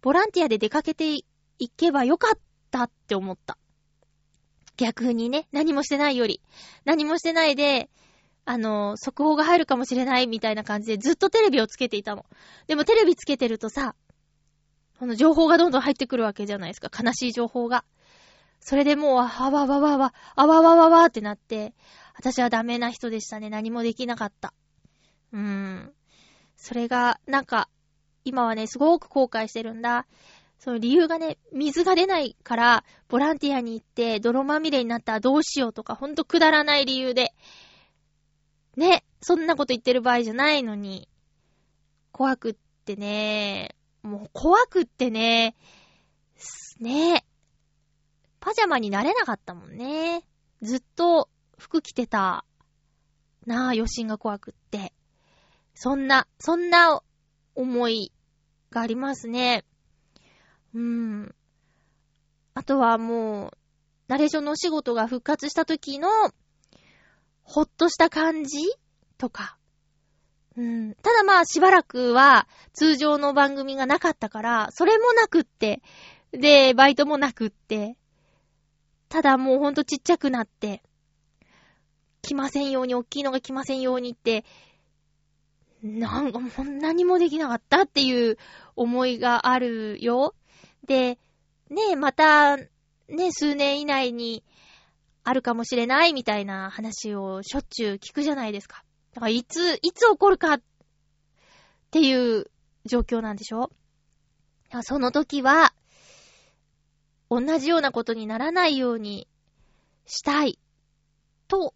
[0.00, 1.24] ボランティアで出かけてい
[1.76, 2.38] けばよかっ
[2.70, 3.58] たって思った。
[4.76, 6.40] 逆にね、何もしてないより。
[6.84, 7.90] 何もしてないで、
[8.44, 12.24] あの、速報が入るかもしれないみたいな感じでずっとテレビをつけていたの。
[12.66, 13.94] でもテレビつけてるとさ、
[15.02, 16.88] この情報がどんどん入ってくるわけじゃないですか。
[16.96, 17.84] 悲しい情報が。
[18.60, 21.74] それでもう、あわわわわ、あわわわわってなって、
[22.14, 23.50] 私はダメな人でしたね。
[23.50, 24.54] 何もできなかった。
[25.32, 25.92] うーん。
[26.56, 27.68] それが、なんか、
[28.24, 30.06] 今はね、すごく後悔してるんだ。
[30.60, 37.34] その理由がね、水が出ないから、ボランティアに行って、泥まみれになったらどうしようとか、ほんとくだらない理由で。
[38.76, 41.08] ね、そんなこと言ってる場合じゃないのに。
[42.12, 45.54] 怖くってね、もう怖くってね、
[46.36, 47.24] すね、
[48.40, 50.24] パジャマになれなかったもんね。
[50.62, 52.44] ずっと服着てた。
[53.46, 54.92] なあ、余震が怖くって。
[55.74, 57.00] そんな、そんな
[57.54, 58.12] 思い
[58.70, 59.64] がありますね。
[60.74, 61.34] うん。
[62.54, 63.50] あとはもう、
[64.08, 66.08] ナレーションのお仕事が復活した時の、
[67.42, 68.58] ほっとした感じ
[69.18, 69.56] とか。
[70.54, 75.82] ただまあしばらくは通常の番組がなかったから、それもなくって、
[76.32, 77.96] で、バイトもなくって、
[79.08, 80.82] ただもうほんとちっちゃくなって、
[82.22, 84.44] 来ませんように、大きいのが来ませんようにって、
[85.82, 88.38] なんかもう何もできなかったっていう
[88.76, 90.34] 思いがあるよ。
[90.86, 91.18] で、
[91.70, 94.44] ねまた、ね数年以内に
[95.24, 98.84] あるかもしれないみたいな話をしょっちゅう聞くじゃないですか。
[99.14, 100.62] だからいつ、いつ起こるかっ
[101.90, 102.50] ていう
[102.86, 103.70] 状況なんでしょ？
[104.82, 105.74] その時は、
[107.28, 109.28] 同じようなことにならないように
[110.06, 110.58] したい
[111.48, 111.74] と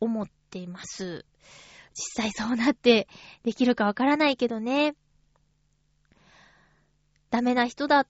[0.00, 1.24] 思っています。
[1.94, 3.06] 実際そうなって
[3.44, 4.96] できるかわからないけどね。
[7.30, 8.06] ダメな人だっ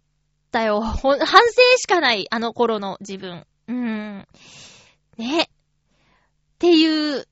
[0.51, 0.81] たよ。
[0.81, 1.21] 反省
[1.77, 3.47] しかない、あの頃の自分。
[3.69, 4.29] うーん。
[5.19, 5.43] ね。
[5.43, 5.49] っ
[6.59, 7.29] ていう、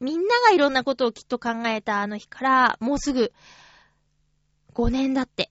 [0.00, 3.32] みんながいろんなことをきっと考えたあの日から、もうすぐ
[4.74, 5.50] 5年だって。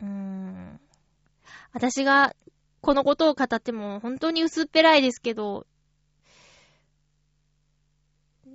[0.00, 0.80] うーん。
[1.72, 2.34] 私が
[2.80, 5.66] このことを語っても本当に薄っぺらいですけど、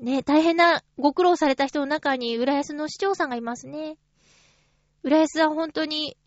[0.01, 3.97] ね、大変なご苦労された人の中に、浦安の市長さんがいますね。
[5.03, 6.17] 浦安は本当に、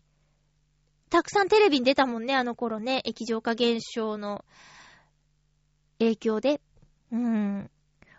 [1.09, 3.01] たくさんテレビに出たもんね、あの頃ね。
[3.05, 4.43] 液状化現象の
[5.99, 6.61] 影響で。
[7.11, 7.71] うん。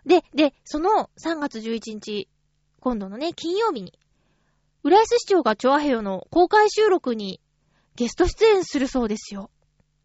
[0.05, 2.27] で、で、その3月11日、
[2.79, 3.97] 今度のね、金曜日に、
[4.83, 7.39] 浦安市長がチョアヘヨの公開収録に
[7.95, 9.51] ゲスト出演するそうですよ。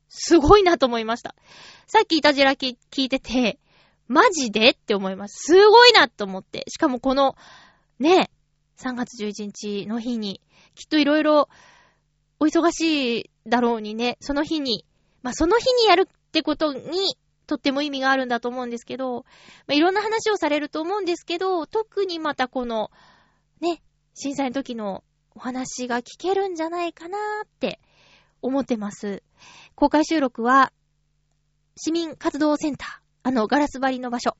[0.08, 1.34] すごいなと思いました。
[1.86, 3.58] さっきいたじらき聞いてて、
[4.08, 5.52] マジでって思います。
[5.52, 6.64] すごいなと思って。
[6.68, 7.36] しかもこの、
[7.98, 8.30] ね、
[8.78, 10.40] 3月11日の日に、
[10.74, 11.48] きっといろいろ
[12.38, 14.84] お忙しいだろうにね、その日に、
[15.22, 19.24] まあ、その日にやるってことに、とっても意味があるんだと思うんですけど、
[19.66, 22.90] まあ、いろんな話をされると思うんですけど、特にまたこの、
[23.60, 23.82] ね、
[24.14, 25.04] 震災の時の
[25.34, 27.80] お話が聞けるんじゃないかなーって
[28.42, 29.22] 思ってます。
[29.74, 30.72] 公開収録は、
[31.76, 32.88] 市民活動センター、
[33.28, 34.36] あの、ガラス張りの場所。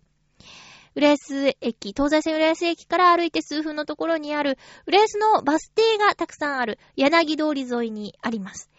[0.94, 8.70] 浦安駅、東西線浦安駅から歩いて数分のところにある、浦安のバス停がたくさんある、柳通り沿いにあります。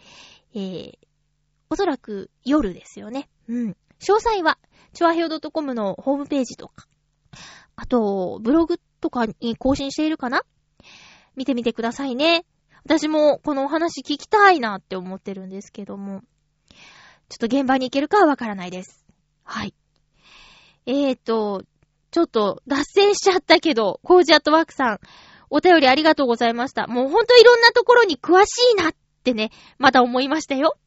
[0.56, 0.94] えー、
[1.70, 3.30] おそらく夜ですよね。
[3.48, 3.78] うん。
[4.00, 4.58] 詳細は、
[4.94, 6.88] チョアヘオ .com のホームページとか、
[7.76, 10.42] あと、ブログとかに更新しているかな？
[11.36, 12.46] 見てみてくださいね。
[12.84, 16.22] 私もこのお話聞きたいなって思ってるんですけども、
[17.30, 19.06] ちょっと現場に行けるかはわからないです。
[19.44, 19.76] はい。
[20.86, 21.64] えーと、
[22.12, 25.00] ちょっと脱線しちゃったけど、コージアットワークさん、
[25.50, 26.88] お便りありがとうございました。
[26.88, 30.78] もうほんといろんなところに詳しいなってね、また思いましたよ。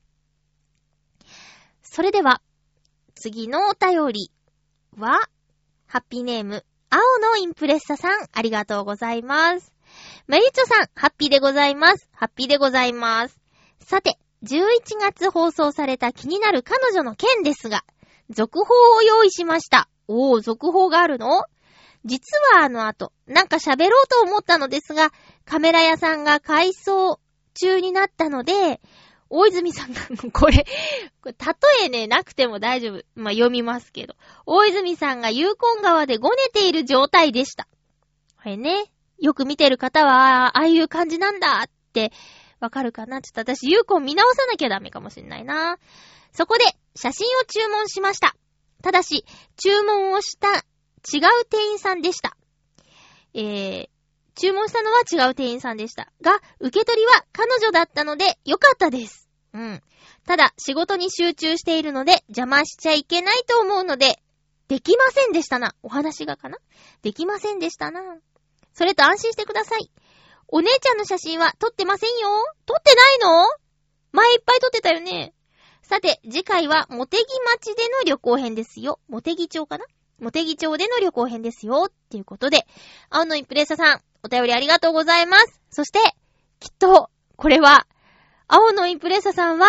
[1.82, 2.40] それでは、
[3.22, 4.32] 次のお便り
[4.96, 5.20] は、
[5.86, 9.74] ハッピーネーム、青のインプレッサさん、ありがとうございます。
[10.26, 12.08] まゆちょさん、ハッピーでございます。
[12.14, 13.38] ハッピーでございます。
[13.84, 17.84] さて、11月放送された気になる彼女の件ですが、
[18.30, 19.90] 続報を用意しました。
[20.08, 21.44] おー、続報があるの？
[22.06, 25.10] 実はあの後、なんか喋ろうと思ったのですが、
[25.44, 27.20] カメラ屋さんが改装
[27.52, 28.80] 中になったので、
[29.30, 30.00] 大泉さんが、
[30.32, 30.66] これ、
[31.22, 31.34] これ
[31.80, 33.04] 例えね、なくても大丈夫。
[33.14, 34.14] まあ、読みますけど。
[34.44, 37.68] 大泉さんがユーコン川でごねている状態でした。
[38.42, 42.12] これね、よく見てる方は、ああいう感じなんだって、
[42.58, 45.78] わかるかなちょっと私、ユーコン見直さなきゃダメかもしんないな。
[46.32, 46.64] そこで、
[46.96, 48.34] 写真を注文しました。
[48.82, 49.24] ただし、
[49.56, 52.36] 注文をした違う店員さんでした。
[53.32, 53.88] えー、
[54.40, 56.10] 注文したのは違う店員さんでした。
[56.22, 59.28] が、受け取りは彼女だったので、よかったです。
[59.52, 59.82] うん。
[60.26, 64.22] ただ、仕事に集中しているので、邪魔しちゃいけないと思うので、
[64.68, 65.74] できませんでしたな。
[65.82, 66.56] お話がかな？
[67.02, 68.00] できませんでしたな。
[68.72, 69.90] それと安心してください。
[70.48, 72.28] お姉ちゃんの写真は撮ってませんよ
[72.64, 73.46] 撮ってないの？
[74.12, 75.34] 前いっぱい撮ってたよね。
[75.82, 77.24] さて、次回は、モテギ
[77.58, 79.00] 町での旅行編ですよ。
[79.08, 79.84] モテギ町かな？
[80.18, 81.86] モテギ町での旅行編ですよ。
[81.88, 82.66] っていうことで、
[83.10, 85.60] 青のインプレッサさん、お便りありがとうございます。
[85.70, 85.98] そして、
[86.58, 87.86] きっと、これは、
[88.48, 89.66] 青のインプレッサさんは、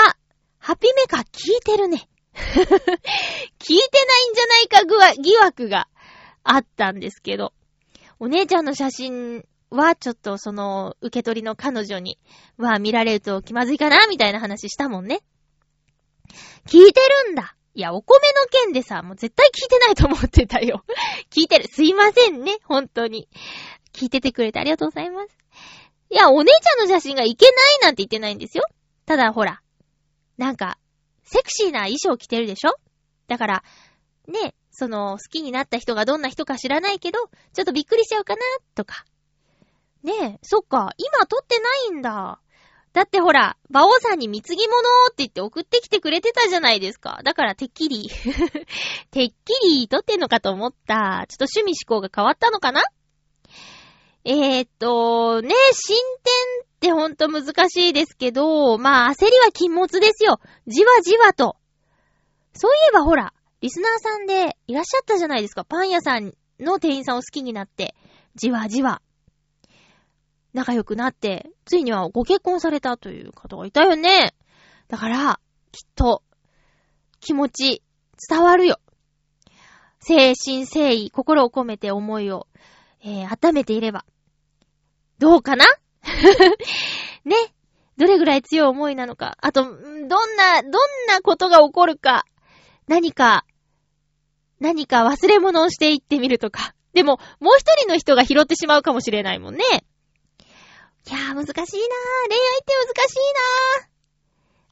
[0.60, 2.08] ハピメカ聞いてるね。
[2.34, 5.88] 聞いてないんじゃないかぐわ疑惑が
[6.44, 7.54] あったんですけど、
[8.20, 12.20] お姉ちゃんの写真はちょっとその受け取りの彼女に
[12.58, 15.22] は見られると気まずいかなみたいな話したもんね。
[16.68, 17.56] 聞いてるんだ。
[17.74, 20.84] いや、お米の件でさ、もう絶対聞いてないと思ってたよ。
[21.32, 21.70] 聞いてる。
[21.70, 23.30] すいませんね、本当に。
[23.94, 25.38] 聞いててくれてありがとうございます。
[26.10, 28.66] いや、お姉ちゃんの写真がいけないなんて言ってないんですよ。
[29.06, 29.62] ただ、ほら、
[30.38, 30.78] なんか、
[31.24, 32.76] セクシーな衣装着てるでしょ？
[33.28, 33.64] だから、
[34.28, 37.20] ね、その、好きになった人がどんな人か知らないけど、
[37.54, 38.42] ちょっとびっくりしちゃうかな、
[38.76, 39.06] とか。
[40.04, 42.40] ねえ、そっか、今撮ってないんだ。
[42.94, 47.22] だってほら、馬王さんに貢ぎ物って言って送ってきてくれてたじゃないですか。
[47.24, 48.10] だからてっきり、
[49.12, 51.26] てっきり撮ってんのかと思った。
[51.30, 52.84] ちょっと趣味思考が変わったのかな？
[54.24, 56.34] えー、っと、ね、進展
[56.66, 60.40] ってほんと難しいですけど、まあ焦りは禁物ですよ。
[60.68, 61.56] じわじわと。
[62.54, 65.64] そういえばほら、リスナーさんでいらっしゃったじゃないですか。
[65.64, 67.96] パン屋さんの店員さんを好きになって、
[68.36, 69.02] じわじわ。
[70.54, 74.34] 仲良くなって、ついにはご結婚されたという方がいたよね。
[74.88, 75.40] だから、
[75.72, 76.24] きっと、
[77.20, 77.82] 気持ち、
[78.30, 78.80] 伝わるよ。
[80.00, 82.48] 精神誠意、心を込めて思いを、
[83.04, 84.06] えー、温めていれば。
[85.22, 85.66] どうかな？
[87.24, 87.36] ね。
[87.96, 89.38] どれぐらい強い思いなのか。
[89.40, 90.72] あと、どんな、どん
[91.08, 92.26] なことが起こるか。
[92.88, 93.46] 何か、
[94.60, 96.74] 何か忘れ物をしていってみるとか。
[96.94, 99.64] でも、もう一人の人が拾ってしまうかもしれないもんね。
[99.64, 101.56] いやー、難しいなー。
[101.56, 103.18] 恋愛って難しい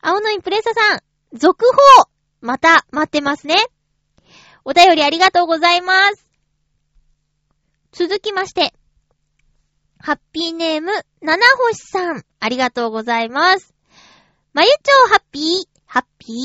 [0.01, 0.15] なー。
[0.15, 0.99] 青のインプレッサさん、
[1.37, 1.65] 続
[1.99, 2.09] 報、
[2.41, 3.55] また待ってますね。
[4.65, 6.25] お便りありがとうございます。
[7.91, 8.73] 続きまして、
[10.01, 13.73] ハッピーネーム、七星さん、ありがとうございます。
[14.53, 16.35] まゆちょうハッピー、ハッピー？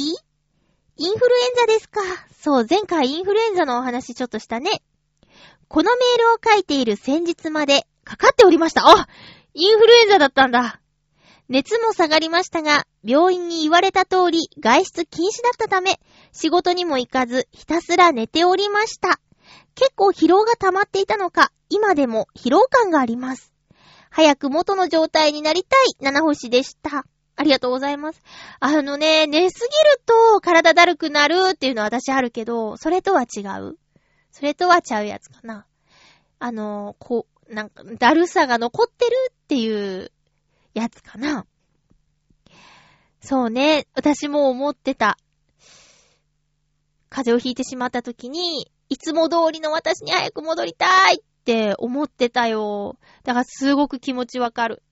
[0.96, 2.00] インフルエンザですか？
[2.36, 4.82] そう、前回インフルエンザのお話ちょっとしたね。
[5.68, 8.82] このメールを書いている先日までかかっておりました。
[8.88, 9.06] あ
[9.54, 10.80] インフルエンザだったんだ。
[11.48, 16.00] 熱も下がりましたが、病院に言われた通り外出禁止だったため、
[16.32, 19.20] 仕事にも行かずひたすら寝ておりました。
[19.74, 23.52] 結構疲労が溜まっていたのか、今でも疲労感があります。
[24.10, 27.04] 早く元の状態になりたい七星でした。
[27.36, 28.22] ありがとうございます。
[28.60, 33.76] あのね、寝すぎると体だるくなるっていうのは私あるけど、それとは違う。
[34.30, 35.66] それとはちゃうやつかな。
[36.38, 40.12] あの、こう、なんか、だるさが残ってるっていう
[40.74, 41.46] やつかな。
[43.20, 45.18] そうね、私も思ってた。
[47.08, 52.96] 風邪をひいてしまった時に、いつも通りの私に早く戻りたいって思ってたよ。
[53.22, 54.82] だからすごく気持ちわかる。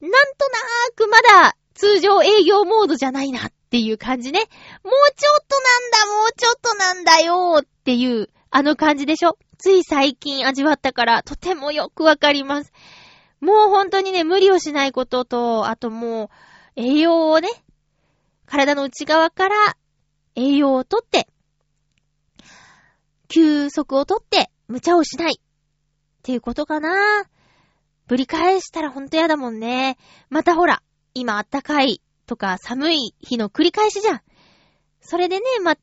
[0.00, 0.16] なんと
[0.48, 4.40] なーくまだ通常営業モードじゃないなっていう感じね。
[4.40, 12.72] もうちょっとなんだ、もうちょっとなんだよっていう、あの感じでしょつい最近味わったから、とてもよくわかります。
[13.40, 16.28] もう本当にね、無理をしないことと、あともう、
[16.76, 17.48] 栄養をね、
[18.46, 19.54] 体の内側から
[20.34, 21.28] 栄養をとって、
[23.32, 25.40] 休息をとって、無茶をしない。
[25.40, 25.42] っ
[26.22, 27.24] ていうことかな。
[28.06, 29.96] ぶり返したらほんとやだもんね。
[30.28, 30.82] またほら、
[31.14, 34.20] 今あったかいとか寒い日の繰り返しじゃん。
[35.00, 35.82] それでね、また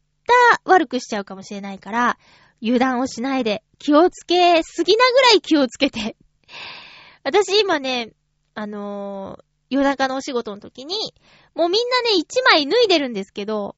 [0.64, 2.18] 悪くしちゃうかもしれないから、
[2.62, 6.16] 油断をしないで気をつけすぎなぐらい気をつけて。
[7.24, 8.12] 私今ね、
[8.54, 10.96] あのー夜中のお仕事の時に、
[11.54, 13.76] もうみんなね、一枚脱いでるんですけど、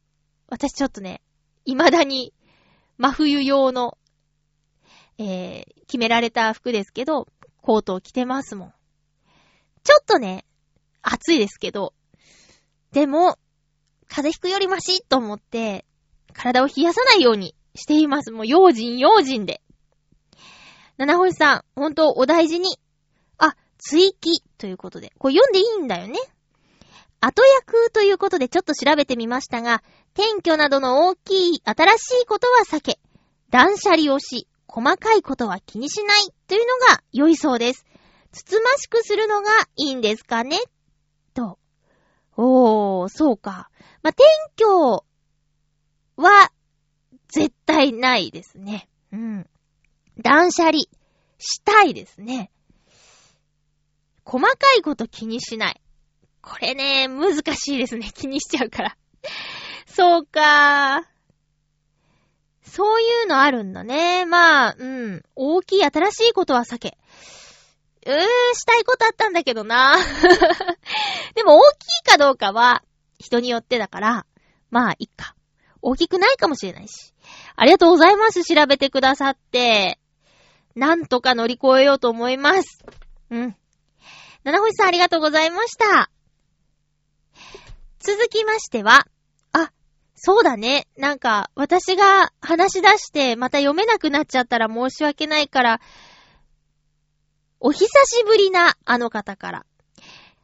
[0.48, 1.22] 私ちょっとね、
[1.66, 2.34] 未だに、
[3.02, 3.98] 真冬用の、
[5.18, 7.28] えー、決められた服ですけど、
[7.64, 8.74] コートを着てますもん。
[9.84, 10.46] ちょっとね、
[11.02, 11.96] 暑いですけど、
[12.92, 13.40] でも、
[14.08, 15.84] 風邪ひくよりマシと思って、
[16.34, 18.30] 体を冷やさないようにしています。
[18.30, 19.64] もう用心用心で。
[20.98, 22.78] 七星さん、ほんとお大事に。
[23.40, 25.12] あ、追記ということで。
[25.18, 26.20] これ読んでいいんだよね？
[27.22, 33.00] 後役ということでちょっと調べてみましたが、転居などの大きい新しいことは避け、
[33.52, 37.86] 断捨離をし、細かいことは気にしないというのが良いそうです。
[38.32, 40.58] つつましくするのがいいんですかね？
[41.34, 41.60] と。
[42.38, 43.70] おー、そうか。
[44.02, 44.24] まあ、転
[44.56, 45.06] 居
[46.16, 46.52] は
[47.28, 48.90] 絶対ないですね。
[49.12, 49.50] うん。
[50.18, 50.80] 断捨離
[51.38, 52.50] したいですね。
[54.24, 55.82] 細かいこと気にしない。
[56.42, 58.12] これね、難しいですね。
[58.16, 58.98] 気にしちゃうから。
[59.88, 61.08] そうか。
[62.64, 64.26] そういうのあるんだね。
[64.26, 65.24] まあ、うん。
[65.36, 66.98] 大きい新しいことは避け。
[68.06, 68.18] うー、
[68.56, 69.96] したいことあったんだけどな。
[71.36, 71.76] でも大き
[72.08, 72.84] いかどうかは
[73.20, 74.26] 人によってだから、
[74.70, 75.36] まあ、いっか。
[75.82, 77.14] 大きくないかもしれないし。
[77.56, 78.44] ありがとうございます。
[78.44, 80.00] 調べてくださって。
[80.76, 82.84] なんとか乗り越えようと思います。
[83.30, 83.56] うん。
[84.44, 86.10] 七星さんありがとうございました。
[88.02, 89.08] 続きましては、
[89.54, 89.72] あ、
[90.16, 90.88] そうだね。
[90.98, 95.82] なんか、私が話し出してまた読めなくなっちゃったら申し訳ないから、
[97.60, 99.66] お久しぶりなあの方から。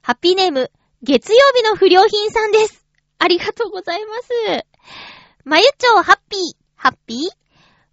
[0.01, 2.85] ハッピーネーム、月曜日の不良品さんです。
[3.17, 4.65] ありがとうございます。
[5.43, 6.41] まゆちょうハッピー、
[6.75, 7.17] ハッピー？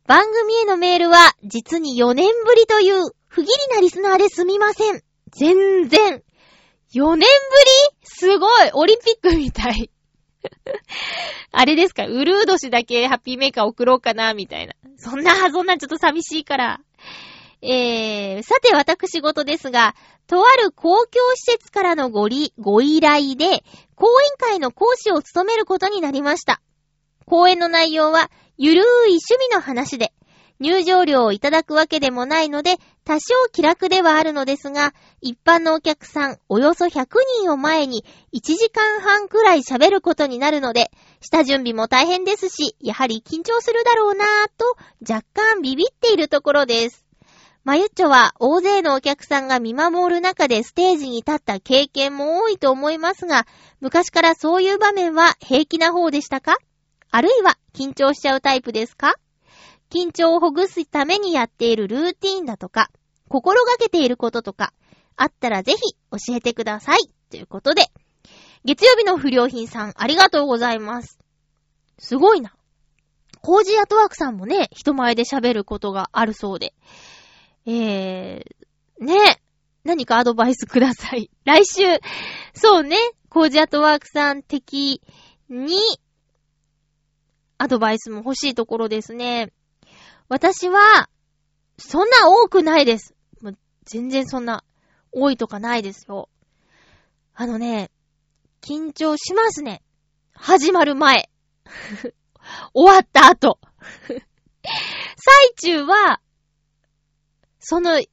[0.07, 5.03] 番組へのメールは実に4年ぶりという不義理なリスナーですみません。
[5.31, 6.24] 全然。
[6.95, 7.29] 4年ぶり？
[8.05, 9.91] すごいオリンピックみたい。
[11.51, 12.05] あれですか？
[12.07, 14.75] ウルー年だけハッピーメーカー送ろうかなみたいな。
[14.97, 16.81] そんな、そんなちょっと寂しいから。
[17.63, 19.95] えー、さて私事ですが、
[20.27, 23.65] とある公共施設からのごり、ご依頼で、
[23.95, 26.61] 講演会の講師を務めることになりました。
[27.27, 28.87] 講演の内容は、ゆるーい
[29.19, 30.13] 趣味の話で、
[30.61, 37.07] 入場料をいただくわけでもないので、多少気楽ではあるのですが、一般のお客さんおよそ100
[37.43, 40.91] 人を前に1時間半くらい喋ることになるので、
[41.21, 47.05] 下準備も大変ですし、やはり緊張するだろうなぁと、若干ビビっているところです。
[47.65, 53.47] まゆっちょは大勢のお客さんが見守る中でステージに立った経験も多いと思いますが、
[53.81, 56.59] 昔からそういう場面は平気な方でしたか？
[57.11, 59.15] あるいは緊張しちゃうタイプですか？
[59.95, 62.91] 緊張をほぐすためにやっているルーティーンだとか、
[63.29, 64.73] 心がけていることとか、
[65.17, 66.99] あったらぜひ教えてください。
[67.31, 67.87] ということで、
[68.65, 71.19] 月曜日の不良品さんありがとうございます。
[71.99, 72.55] すごいな。
[73.41, 76.75] コージアトワークさんもね、人前で喋ることがあるそうで。
[77.67, 79.41] えー、ね、
[79.85, 81.31] 何かアドバイスください。
[81.45, 81.83] 来週、
[82.53, 82.97] そうね、
[83.29, 85.01] コージアトワークさん的
[85.49, 85.79] に、
[87.59, 89.53] アドバイスも欲しいところですね。
[90.35, 91.09] 私は、
[91.79, 93.15] そんな多くないです。
[93.85, 94.65] 全然そんな、
[95.13, 96.29] 多いとかないですよ。
[97.35, 97.93] あのね、
[98.61, 99.81] 緊張しますね。
[100.33, 101.31] 始まる前。
[102.75, 103.61] 終わった後。
[105.15, 106.21] 最中は、
[107.61, 108.09] その、ち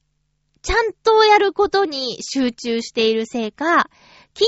[0.70, 3.90] ゃんとやることに集中しているせいか、
[4.34, 4.44] 緊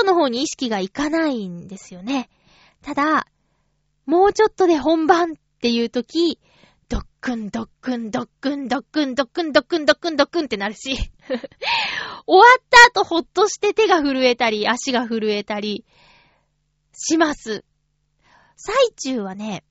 [0.00, 2.30] 張の方に意識がいかないんですよね。
[2.80, 3.26] ただ、
[4.06, 6.40] もうちょっとで本番っていう時、
[7.20, 10.96] くんどっくんどっくんどっくんどっくんどっくんどっくんどっくんってなるし
[12.26, 15.84] 終わった後ほっとして手が震えたり、足が震えたり、
[16.92, 17.64] します。
[18.56, 19.64] 最中はね、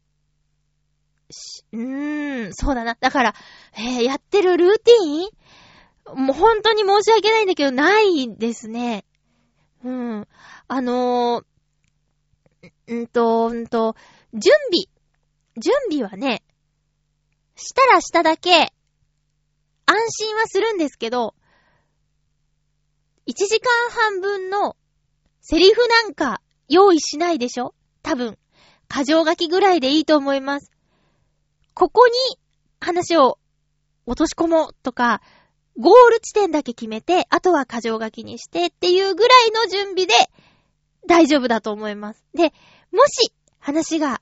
[1.73, 2.97] うーん、そうだな。
[2.99, 3.35] だから、
[3.77, 6.25] えー、やってるルーティーン？
[6.25, 9.03] もう本当に申し訳ないんだけど、ないですね。
[9.83, 10.27] うん。
[10.67, 13.95] あのー、んと、んと、
[14.33, 14.85] 準備。
[15.57, 16.43] 準備はね、
[17.57, 18.71] したらしただけ、
[19.85, 21.33] 安心はするんですけど、
[23.27, 24.77] 1時間半分の
[25.41, 27.73] セリフなんか用意しないでしょ？
[28.03, 28.37] 多分。
[28.87, 30.71] 過剰書きぐらいでいいと思います。
[31.73, 32.13] ここに
[32.79, 33.37] 話を
[34.05, 35.21] 落とし込もうとか、
[35.77, 40.13] ゴール地点だけ決めて、あとは過剰書きにしてっていうぐらいの準備で
[41.05, 42.23] 大丈夫だと思います。
[42.33, 42.53] で、
[42.91, 44.21] もし話が、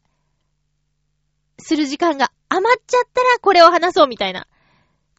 [1.58, 4.48] する時間が余っちゃったらこれを話そうみたいな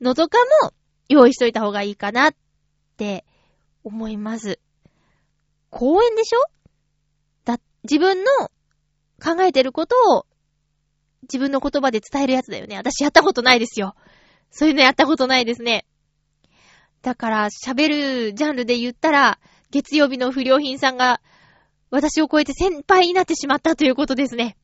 [0.01, 0.73] のとかも
[1.09, 2.35] 用意しといた方がいいかなっ
[2.97, 3.25] て
[3.85, 4.59] 思います。
[5.71, 6.41] 公演でしょ？
[7.45, 8.31] だ、自分の
[9.23, 10.27] 考えてることを
[11.23, 12.77] 自分の言葉で伝えるやつだよね。
[12.77, 13.95] 私やったことないですよ。
[14.51, 15.87] そういうのやったことないですね。
[17.03, 17.89] だから、喋
[18.29, 19.39] るジャンルで言ったら、
[19.71, 21.21] 月曜日の不良品さんが、
[21.91, 24.57] 私を超えて先輩になってしまったということですね。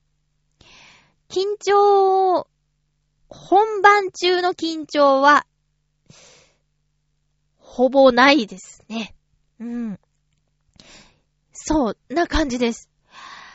[1.33, 2.47] 緊張、
[3.31, 5.47] 本番中の緊張は、
[7.57, 9.15] ほぼないですね。
[9.59, 10.01] うん。
[11.55, 12.91] そう、な感じです。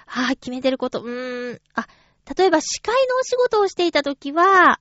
[0.07, 1.03] ああ、決めてること。
[1.03, 1.61] うーん。
[1.75, 1.85] あ、
[2.35, 4.79] 例えば司会のお仕事をしていたときは、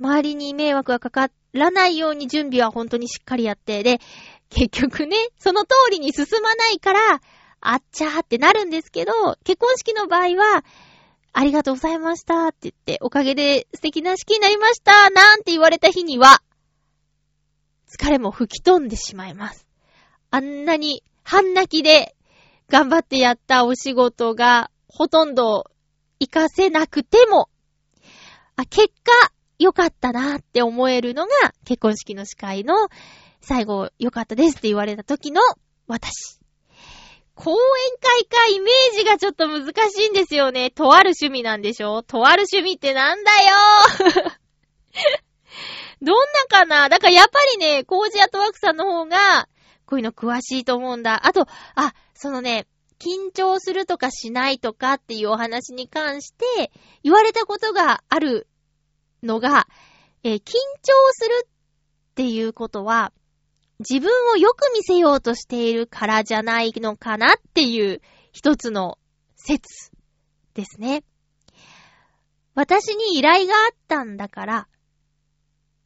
[0.00, 4.00] 周りに迷惑がかからないように準備は本当にしっかりやって、で、
[4.48, 7.20] 結局ね、その通りに進まないから、
[7.66, 9.12] あっちゃーってなるんですけど、
[9.42, 10.64] 結婚式の場合は、
[11.32, 16.42] ありがとうございましたって言って、おかげで素敵な式になりましたなんて言われた日には、
[17.88, 19.66] 疲れも吹き飛んでしまいます。
[20.30, 22.14] あんなに半泣きで
[22.68, 25.70] 頑張ってやったお仕事がほとんど
[26.20, 27.48] 活かせなくても、
[28.56, 31.32] あ、結果良かったなって思えるのが
[31.64, 32.88] 結婚式の司会の
[33.40, 35.40] 最後良かったですって言われた時の
[35.86, 36.43] 私。
[37.34, 37.56] 講演
[38.00, 40.70] 会かイメージがちょっと難しいんですよね。
[40.70, 42.02] とある趣味なんでしょ？
[42.02, 43.30] とある趣味ってなんだ
[44.14, 44.30] よ？
[46.00, 46.88] どんなかな？
[46.88, 49.48] だからやっぱりね、コージアトワークさんの方が、
[49.86, 51.26] こういうの詳しいと思うんだ。
[51.26, 52.66] あと、あ、そのね、
[52.98, 56.70] 緊張するとかしないとかっていうお話に関して、
[57.02, 58.46] 言われたことがある
[59.22, 59.66] のが、
[60.22, 63.12] えー緊張するっていうことは、
[63.80, 68.00] 自分をよく見せようとしているからじゃないのかなっていう
[68.32, 68.98] 一つの
[69.36, 69.90] 説
[70.54, 71.04] ですね。
[72.54, 74.68] 私に依頼があったんだから、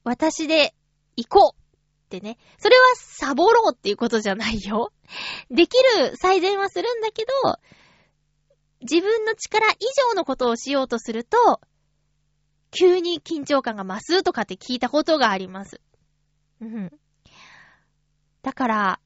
[0.04, 0.74] 私で
[1.16, 2.38] 行こうってね。
[2.58, 4.92] それはサボろうっていうことじゃないよ。
[5.50, 7.58] できる最善はするんだけど、
[8.82, 9.76] 自分の力以
[10.10, 11.60] 上のことをしようとすると、
[12.70, 15.80] 急に緊張感が増すとかって聞いたことがあります。
[18.48, 19.00] だから、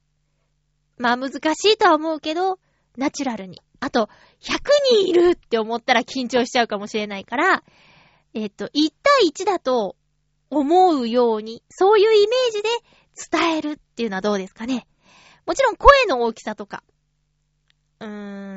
[0.98, 2.60] まあ難しいとは思うけど、
[2.96, 3.60] ナチュラルに。
[3.80, 4.08] あと、
[4.40, 7.64] 100人いるって思ったら緊張しちゃうかもしれないから、
[8.34, 8.70] えっ、と、1
[9.02, 9.96] 対1だと
[10.48, 12.68] 思うように、そういうイメージで
[13.32, 14.86] 伝えるっていうのはどうですかね。
[15.44, 16.84] もちろん声の大きさとか、
[17.98, 18.08] うー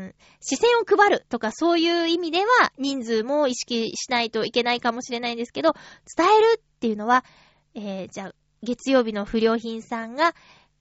[0.09, 5.73] ん、視線を配るとかそういう意味では人数も意識しないといけないかもしれないんですけど、
[6.15, 7.25] 伝えるっていうのは、
[7.73, 10.35] えー、じゃあ、月曜日の不良品さんが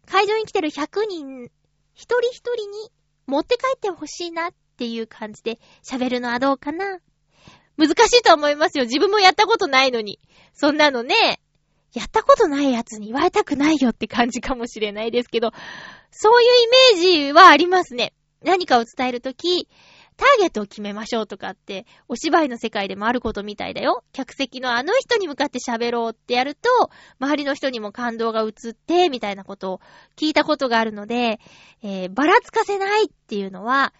[0.06, 1.50] 会場に来てる100人、
[1.94, 2.90] 一人一人に
[3.26, 6.98] 持って帰ってほしいなっていう感じで喋るのはどうかな
[7.76, 8.84] 難しいと思いますよ。
[8.84, 10.20] 自分もやったことないのに。
[10.52, 11.14] そんなのね、
[11.92, 15.50] やったことないやつに言われたくないよって感じかもしれないですけど、
[16.10, 16.48] そういう
[16.98, 18.12] イメージはありますね。
[18.42, 19.68] 何かを伝えるとき、
[20.16, 24.04] ターゲットを決めましょうとかって、お芝居の世界でもあることみたいだよ。
[24.12, 26.68] 客席のあの人に向かって喋ろうってやると、
[27.18, 29.80] 周りの人にも感動が移って、みたいなことを
[30.16, 31.40] 聞いたことがあるので、
[31.82, 33.92] えー、ばらつかせないっていうのは、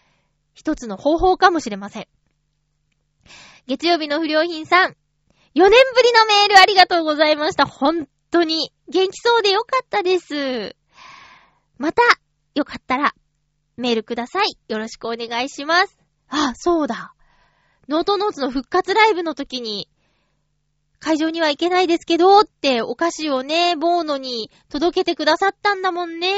[0.55, 2.07] 一つの方法かもしれません。
[3.67, 4.91] 月曜日の不良品さん、
[5.55, 7.67] 4年ぶりのメールありがとうございました。
[7.67, 10.77] 本当に元気そうでよかったです。
[11.79, 12.03] また、
[12.55, 13.15] よかったら、
[13.77, 14.57] メールください。
[14.69, 16.04] よろしくお願いします。
[16.29, 17.15] あ、そうだ。
[17.89, 19.89] ノートノーツの復活ライブの時に、
[20.99, 26.33] 会場には行けないですけど、ってお菓子をね、ボーノに届けてくださったんだもんね。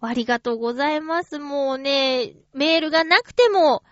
[0.00, 1.38] ありがとうございます。
[1.38, 3.82] もうね、メールがなくても、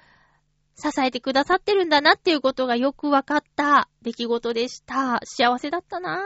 [0.76, 5.20] 支えてくださってるんだなっていうことがよくわかった出来事でした。
[5.24, 6.20] 幸せだったな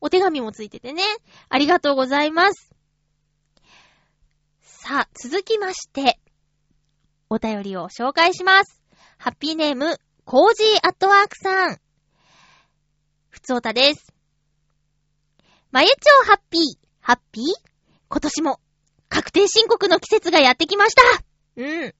[0.00, 1.02] お手紙もついててね。
[1.48, 2.74] ありがとうございます。
[4.62, 6.18] さあ、続きまして、
[7.34, 8.82] お便りを紹介します。
[9.16, 11.78] ハッピーネーム、コージーアットワークさん。
[13.30, 14.12] ふつおたです。
[15.70, 16.62] まゆちょハッピー、
[17.00, 17.44] ハッピー？
[18.10, 18.60] 今年も、
[19.08, 21.02] 確定申告の季節がやってきました
[21.56, 21.94] うん。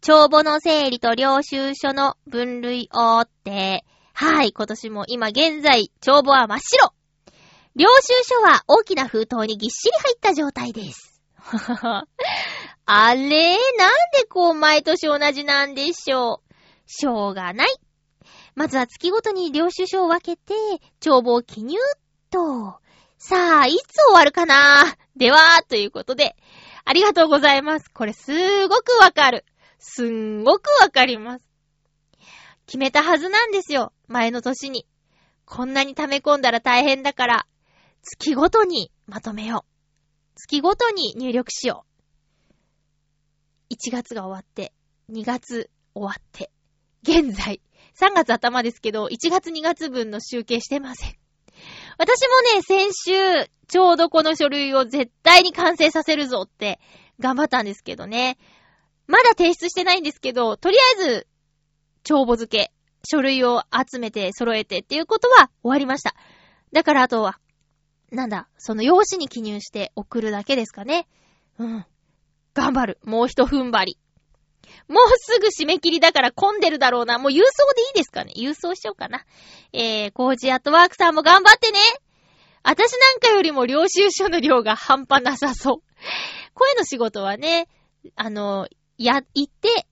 [0.00, 6.94] 帳簿の整理と領収書の分類をって、はい、今年も今現在、帳簿は真っ白。
[7.74, 11.20] 領収書は大きな封筒にぎっしり入った状態です。
[12.94, 13.20] あれ？
[13.22, 13.28] なん
[14.12, 16.54] でこう毎年同じなんでしょう？
[16.86, 17.68] しょうがない。
[18.54, 20.54] まずは月ごとに領収書を分けて、
[21.00, 21.78] 帳簿を記入っ
[22.30, 22.78] と。
[23.16, 24.94] さあ、いつ終わるかな？
[25.16, 26.36] では、ということで、
[26.84, 27.88] ありがとうございます。
[27.94, 29.46] これすーごくわかる。
[29.78, 31.44] すんごくわかります。
[32.66, 33.94] 決めたはずなんですよ。
[34.06, 34.86] 前の年に。
[35.46, 37.46] こんなに溜め込んだら大変だから、
[38.02, 39.70] 月ごとにまとめよう。
[40.36, 41.91] 月ごとに入力しよう。
[43.72, 44.72] 1月が終わって、
[45.10, 46.50] 2月終わって、
[47.02, 47.60] 現在、
[47.98, 51.14] 3月頭ですけど、1月2月分の集計してません。
[51.98, 56.80] 私もね、先週、ちょうどこの書類を絶対に完成させるぞって
[57.18, 58.36] 頑張ったんですけどね。
[59.06, 61.26] まだ提出してないんですけど、とりあえず、
[62.04, 62.72] 帳簿付け、
[63.08, 66.14] 書類を集めて揃えてっていうことは終わりました。
[66.72, 67.38] だからあとは、
[68.10, 71.08] なんだ、その用紙に記入して送るだけですかね。
[71.58, 71.86] うん。
[72.54, 72.98] 頑張る。
[73.04, 73.98] もう一踏ん張り。
[74.88, 77.18] もうすぐ締め切りだから混んでるだろうな。
[77.18, 78.32] もう郵送でいいですかね？
[78.36, 79.24] 郵送しようかな。
[79.72, 81.78] えー、コージアットワークさんも頑張ってね
[82.62, 85.82] 私なんかよりも領収書の量が半端なさそう。
[86.54, 87.68] 声の仕事はね、
[88.14, 89.86] あの、や、行って、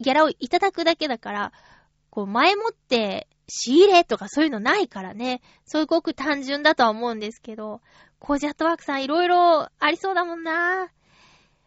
[0.00, 1.52] ギャラをいただくだけだから、
[2.10, 7.82] こう、前もって仕入れとかそういうのないからね、すごく単純だとは思うんですけど、
[8.18, 10.88] コージアットワークさんいろいろありそうだもんな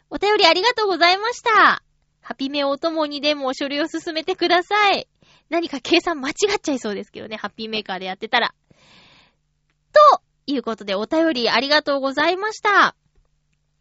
[0.09, 1.83] お便りありがとうございました。
[2.21, 5.07] ハピメをお供にでも書類を進めてください。
[5.49, 8.53] 何か計算間違っちゃいそうですけどね、ハッピーメーカーでやってたら。
[9.93, 12.95] ということで、お便りありがとうございました。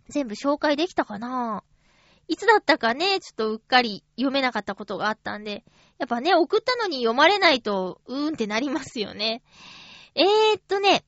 [0.08, 1.64] 全部紹介できたかな？
[2.28, 5.64] いつだったかね、ちょっとうっかり読めなかったことがあったんで、
[5.98, 9.42] やっぱね、送ったのに読まれないと、うーんってなりますよね。
[10.14, 11.04] えーっとね、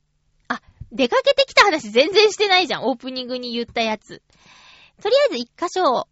[0.47, 0.61] あ、
[0.91, 4.21] 出かけてきた話全然してないじゃん、オープニングに言ったやつ。
[5.01, 6.07] とりあえず一箇所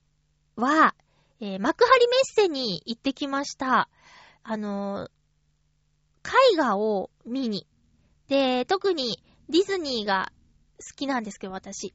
[0.56, 0.96] は、
[1.40, 3.90] えー、幕張メッセに行ってきました。
[4.44, 7.68] あのー、絵画を見に。
[8.28, 10.32] で、特にディズニーが
[10.80, 11.94] 好きなんですけど、私。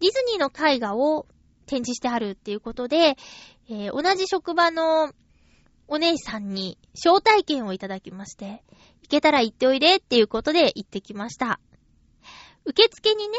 [0.00, 1.26] ディズニーの絵画を
[1.66, 3.16] 展示してあるっていうことで、
[3.68, 5.12] えー、同じ職場の
[5.88, 8.62] お姉さんに招待券をいただきまして、
[9.02, 11.60] 行けたら行っておいでっていうことで行ってきました。
[12.64, 13.38] 受付にね、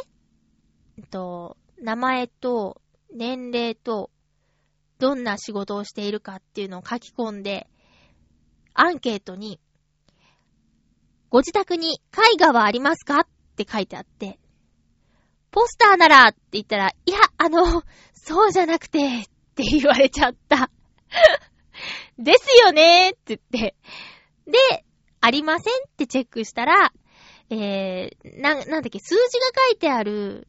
[0.98, 2.82] えっと、名前と
[3.14, 4.10] 年齢と
[5.00, 7.68] どんな仕事をしているかっていうのを書き込んで、
[8.74, 9.60] アンケートに、
[11.30, 13.22] ご自宅に絵画はありますか？
[13.22, 14.40] って書いてあって、
[15.52, 17.84] ポスターならって言ったら、いや、あの、
[18.14, 19.24] そうじゃなくて、っ
[19.56, 20.72] て言われちゃった。
[22.18, 23.76] ですよねって言って。
[24.48, 24.86] で、
[25.22, 26.92] ありませんってチェックしたら、
[27.50, 30.48] えー、な、なんだっけ、数字が書いてある、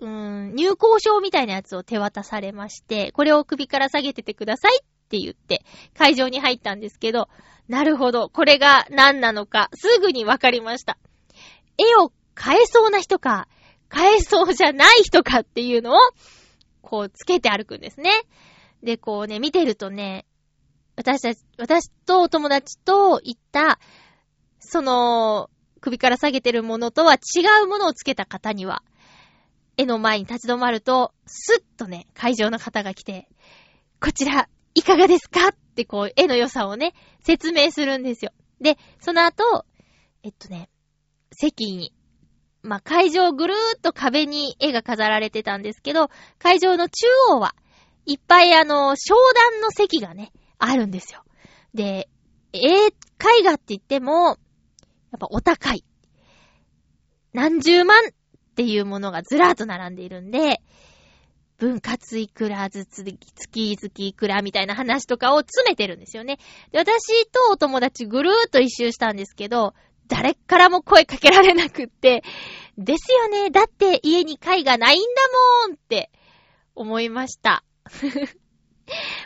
[0.00, 5.64] うーん、入校証みたいなやつを手渡されまして、これを首から下げててくださいって言って、
[5.96, 7.28] 会場に入ったんですけど、
[7.68, 10.98] なるほど、これが何なのか、すぐにわかりました。
[11.78, 13.46] 絵を変えそうな人か、
[13.92, 15.98] 変えそうじゃない人かっていうのを、
[16.82, 18.10] こうつけて歩くんですね。
[18.82, 20.26] で、こうね、見てるとね、
[20.96, 23.78] 私たち、私とお友達と行った、
[24.58, 27.18] その、首から下げてるものとは違
[27.64, 28.82] うものをつけた方には、
[29.80, 33.28] 絵の前に立ち止まると、スッとね、会場の方が来て、
[34.00, 38.32] こちら、いかがですかってこう、絵の良さをね、説明するんですよ。
[38.60, 39.64] で、その後、
[40.22, 40.68] えっとね、
[41.32, 41.92] 席に
[42.62, 47.54] まあ、会場ぐるーっと壁に絵が飾られてたんですけど、会場の中央は
[48.04, 51.24] いっぱいあの、商談の席がね、あるんですよ。
[51.74, 52.08] で、
[52.52, 52.90] 絵、絵
[53.42, 54.36] 画って言っても、やっ
[55.18, 55.84] ぱお高い。
[57.32, 57.96] 何十万
[58.50, 60.60] っていうものがずらーっと並んでいるんで、
[61.58, 66.38] 分割いくらずつ、月々いくらみたいな話とかを詰めてるんですよね。
[66.72, 69.74] で、私とお友達ぐるーっと一周したんですけど、
[70.08, 72.24] 誰からも声かけられなくって、
[72.78, 73.50] ですよね。
[73.50, 75.06] だって家に貝がないんだ
[75.68, 76.10] もんって
[76.74, 77.62] 思いました。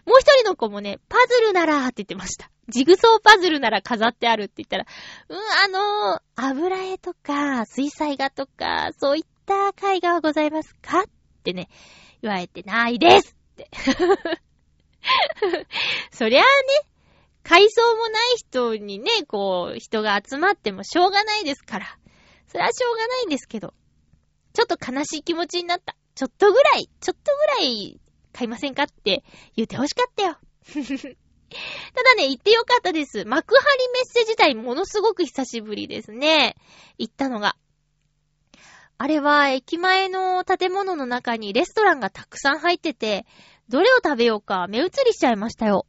[0.04, 2.50] もう一人の子もね、パズルならーって言ってました。
[2.68, 4.86] ジグソーパズルなら飾ってあるって言ったら、
[5.28, 11.04] うん、あの、油絵とか、水彩画とか、そういった絵画はございますかっ
[11.42, 11.68] てね、
[12.22, 13.68] 言われてないですって。
[16.10, 16.48] そりゃあね、
[17.42, 21.98] 階層もない人にね、こう、人が集まってもしょうがないですから。
[22.46, 23.74] それはしょうがないんですけど、
[24.54, 25.94] ちょっと悲しい気持ちになった。
[26.14, 28.00] ちょっとぐらい、ちょっとぐらい
[28.32, 29.24] 買いませんかって
[29.56, 30.38] 言ってほしかったよ。
[31.94, 33.24] ただね、行ってよかったです。
[33.24, 33.60] 幕張
[33.92, 36.56] メッセ自体ものすごく久しぶりですね。
[36.98, 37.56] 行ったのが。
[38.96, 43.26] あれは駅前の建物の中にレストランがたくさん入ってて、
[43.68, 45.86] どれを食べようか目移りしちゃいましたよ。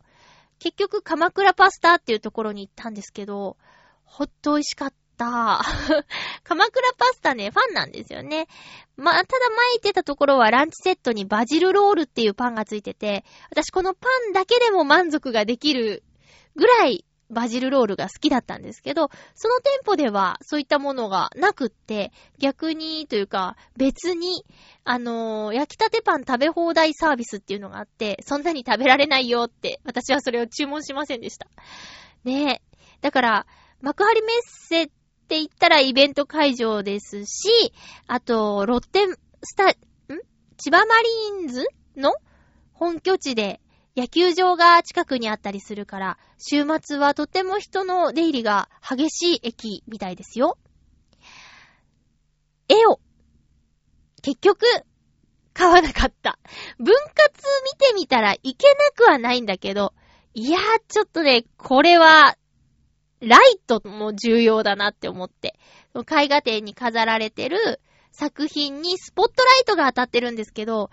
[0.59, 3.57] 結局、鎌倉パスタっていうところに行ったんですけど、
[4.05, 5.61] ほっと美味しかったた。
[6.43, 8.47] 鎌倉パスタね、ファンなんですよね。
[8.97, 16.03] まあ、ただ前言ってたところはランチセットにバジルロールっていうパンがついてて、私このパンだけでも満足ができる
[16.55, 24.45] ぐらいバジルロールが好きだったんですけど、その店舗ではそういったものがなくって、逆にというか別に、
[24.84, 31.47] あのー焼きたてパン食べ放題サービスっていうのがあって、そんなに食べられないよって、私はそれを注文しませんでした。
[32.24, 32.61] ねえ。
[33.01, 33.47] だから、
[33.82, 34.91] 幕張メッセ
[35.26, 37.49] って言ったらイベント会場ですし、
[38.05, 39.73] あと、ロッテンスタ、ん？
[40.57, 41.65] 千葉マリーンズ
[41.97, 42.13] の
[42.73, 43.59] 本拠地で
[43.97, 50.59] 野球場が近くにあったりするから、週末はとても人の出入りが激しい駅みたいですよ。
[52.69, 52.99] 絵を、
[54.21, 54.63] 結局、
[55.53, 56.38] 買わなかった。
[56.78, 56.93] 分割
[57.73, 59.93] 見てみたらいけなくはないんだけど、
[60.36, 62.36] いやー、ちょっとね、これは、
[63.22, 65.57] ライトも重要だなって思って。
[65.95, 67.80] 絵画展に飾られてる
[68.11, 70.89] 作品にスポットライトが当たってるんですけど、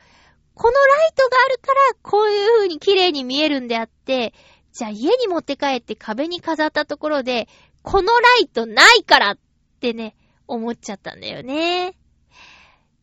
[0.55, 4.35] このライトがあるから、こういう風に綺麗に見えるんであって、
[4.73, 7.49] じゃあ家に持って帰って壁に飾ったところで、
[7.83, 9.39] このライトないからっ
[9.81, 10.15] てね、
[10.47, 11.97] 思っちゃったんだよね。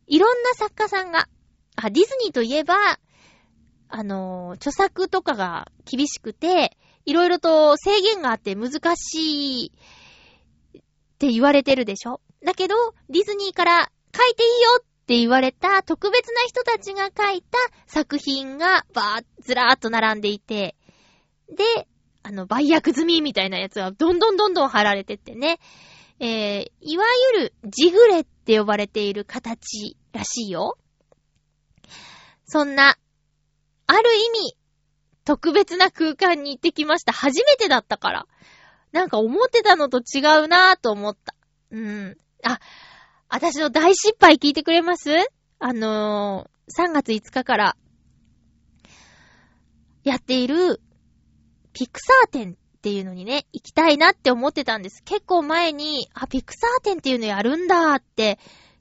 [0.06, 1.28] いろんな作家さんが、
[1.76, 2.74] あ、ディズニーといえば、
[3.88, 6.76] あの著作とかが厳しくて、
[7.06, 9.72] いろいろと制限があって難しい
[10.78, 10.82] っ
[11.18, 12.20] て言われてるでしょ？
[12.44, 12.74] だけど、
[13.08, 20.76] ディズニーから書いていいよって言われた特別な人たちが書いた作品がバー、ずらーっと並んでいて、
[21.48, 21.88] で、
[22.22, 25.58] あの、売約済みみたいなやつがどんどんどんどん貼られてってね、
[26.20, 30.76] えー、いわゆるジグレって呼ばれている形らしいよ。
[32.46, 32.96] そんな、
[33.86, 34.56] ある意味、
[35.30, 37.12] 特別な空間に行ってきました。
[37.12, 38.26] 初めてだったから。
[38.90, 41.36] なんか思ってたのと違うなぁと思った。
[41.70, 42.16] うん。
[42.42, 42.58] あ、
[43.28, 45.08] 私の大失敗聞いてくれます？
[45.60, 47.76] あのー、3月5日から、
[50.02, 50.80] やっている、
[51.74, 55.00] ピクサー展っていうのにね、行きたいなって思ってたんです。
[55.04, 58.40] 結構前に、あ、ピクサー展っていうのやるんだって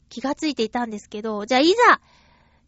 [0.10, 2.02] 気がついていたんですけど、じゃあいざ、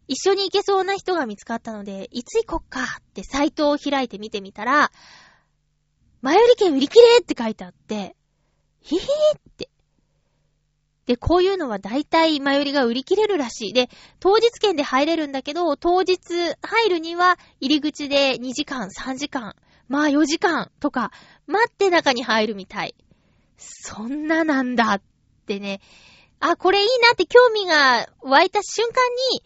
[0.08, 4.90] 一緒に行けそうな人が見つかったので、いつ行こっかってサイトを開いて見てみたら、
[6.20, 8.16] 前売り券売り切れって書いてあって、
[8.80, 9.68] ひひーって。
[11.06, 13.72] で、こういうのは大体前売りが売り切れるらしい。
[13.72, 13.90] で、
[14.20, 16.18] 当日券で入れるんだけど、当日
[16.62, 19.54] 入るには入り口で2時間、3時間、
[19.88, 21.10] まあ4時間とか
[21.46, 22.94] 待って中に入るみたい。
[23.56, 25.02] そんななんだっ
[25.46, 25.80] てね。
[26.38, 28.94] あ、これいいなって興味が湧いた瞬間
[29.32, 29.42] に、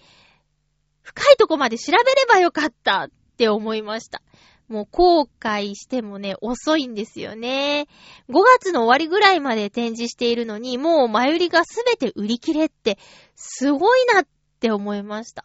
[1.07, 4.23] 深いとこまで調べればよかったって思いました。
[4.67, 7.87] もう後悔してもね、遅いんですよね。
[8.29, 12.99] 5月の終わりぐらいまで展示しているのに、もう前売りがすべて売り切れって、
[13.37, 14.27] すごいなっ
[14.59, 15.45] て思いました。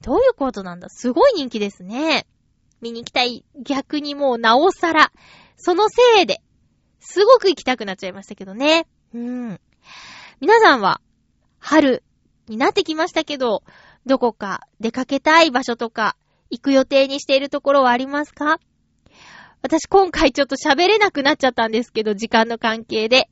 [0.00, 0.88] どういうことなんだ？
[0.88, 2.26] すごい人気ですね。
[2.80, 3.44] 見に行きたい。
[3.62, 5.12] 逆にもうなおさら。
[5.56, 6.40] そのせいで、
[7.00, 8.86] すごく行きたくなっちゃいましたけどね。
[9.12, 9.60] うん。
[10.40, 11.02] 皆さんは、
[11.58, 12.02] 春
[12.48, 13.62] になってきましたけど、
[14.06, 16.16] どこか出かけたい場所とか、
[16.50, 18.58] 行く予定にしているところはありますか？
[19.62, 23.28] 私今回ちょっと喋れなくなっちゃったんですけど、時間の関係で。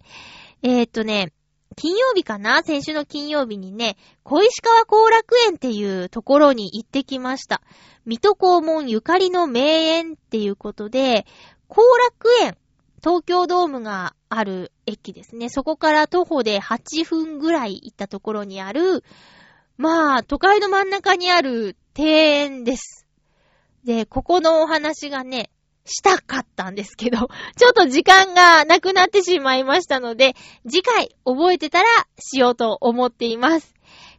[0.63, 1.33] えー、っとね、
[1.77, 2.63] 金曜日かな？
[2.63, 7.61] 先週の金曜日にね、小石川後楽園っていうところに行ってきました。
[8.07, 11.27] 水戸黄門ゆかりの名園っていうことで、
[11.69, 12.57] 後楽園、
[13.05, 15.49] 東京ドームがある駅ですね。
[15.49, 19.05] そこから徒歩で8分ぐらい行ったところにある、
[19.77, 23.07] まあ、都会の真ん中にある庭園です。
[23.85, 25.51] で、ここのお話がね、
[25.85, 30.35] したかったんですけど、 ちょっと時間がなくなってしまいましたので、
[30.69, 33.75] 次回覚えてたらしようと思っています。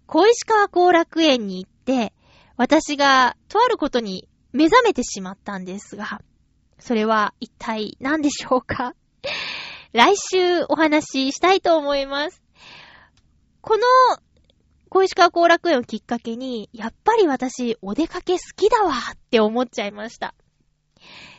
[0.06, 2.14] 小石川後楽園に行って、
[2.58, 6.22] 私がとあることに目覚めてしまったんですが、
[6.78, 8.95] それは一体何でしょうか？
[9.93, 12.43] 来週お話ししたいと思います。
[13.62, 13.84] この
[14.93, 20.35] 小石川後楽園をきっかけに、やっぱり私、お出かけ好きだわって思っちゃいました。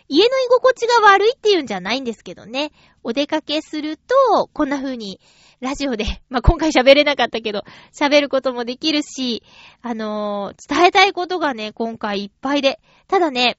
[0.09, 2.73] 家の居心地が悪いっていうんじゃないんですけどね。
[3.05, 5.21] お出かけすると、こんな風に、
[5.61, 7.63] ラジオで、まあ、今回喋れなかったけど、
[7.97, 9.45] 喋ることもできるし、
[9.83, 12.81] あのー伝えたいことがね、今回いっぱいで。
[13.07, 13.57] ただね、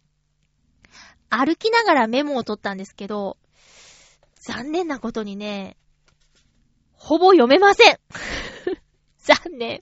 [1.30, 3.38] 歩きながらメモを取ったんですけど、
[4.46, 5.78] 残念なことにね、
[6.92, 7.98] ほぼ読めません。
[9.26, 9.82] 残念。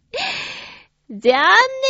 [1.10, 1.44] 残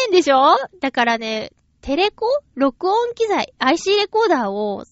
[0.10, 0.58] 念でしょ？
[0.82, 1.51] だからね、
[1.82, 2.26] テレコ？
[2.56, 4.84] 録音機材、IC レコーダーを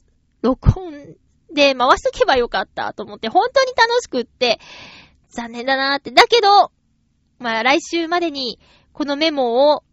[0.41, 1.15] 録音
[1.53, 4.59] で回しとけばよかったと思って、本当に楽しくって、
[5.29, 6.11] 残念だなーって。
[6.11, 6.71] だけど、
[7.39, 8.59] まあ来週までに
[8.93, 9.83] このメモを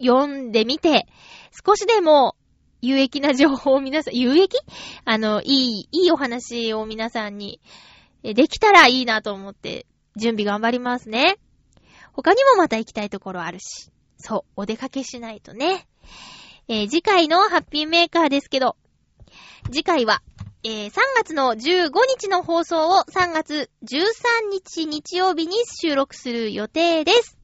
[0.00, 1.06] 読んでみて、
[1.66, 2.36] 少しでも
[2.82, 4.58] 有益な情報を皆さん、有益？
[5.04, 7.60] あの、いい、いいお話を皆さんに、
[8.22, 11.38] できたらいいなと思って、準備頑張りますね。
[12.12, 13.90] 他にもまた行きたいところあるし。
[14.18, 15.86] そう、お出かけしないとね。
[16.68, 18.76] えー次回のハッピーメーカーですけど、
[19.66, 20.22] 次回は、
[20.62, 27.38] えー3月の15日の放送を3月13日日曜日に収録する予定です。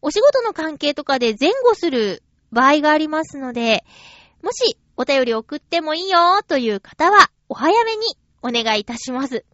[0.00, 2.22] お仕事の関係とかで前後する
[2.52, 3.84] 場合がありますので、
[4.42, 8.02] もしお便り送ってもいいよという方は、お早めに
[8.42, 9.44] お願いいたします。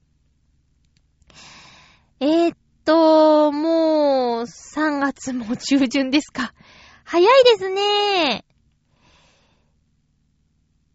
[2.21, 2.55] えー、
[2.91, 6.53] と、もう、3月も中旬ですか。
[7.05, 8.45] 早いですね。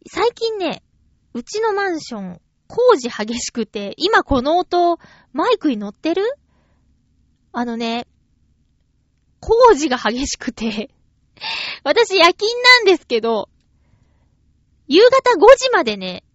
[0.06, 0.84] 最近ね、
[1.34, 5.00] うちのマンション、工事激しくて、今この音、
[5.32, 6.24] マイクに乗ってる？
[7.54, 8.08] あのね、
[9.39, 10.89] 工事が激しくて、
[11.86, 13.48] 私夜勤なんですけど、
[14.89, 16.26] 夕方5時までね、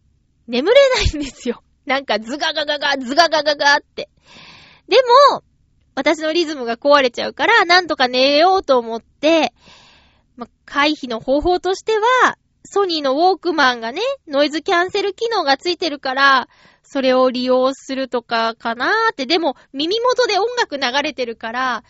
[0.47, 1.63] 眠れないんですよ。
[1.85, 4.09] なんかズガガガガ、ズガガガガって。
[4.89, 4.97] で
[5.33, 5.45] も、
[5.95, 9.53] 私のリズムが壊れちゃうから、なんとか寝ようと思って、
[10.37, 16.49] ま、回避の方法としては、ソニーのウォークマンがね、ノイズキャンセル機能がついてるから、
[16.83, 21.85] それを利用するとかかなーって、でも耳元で音楽流れてるから、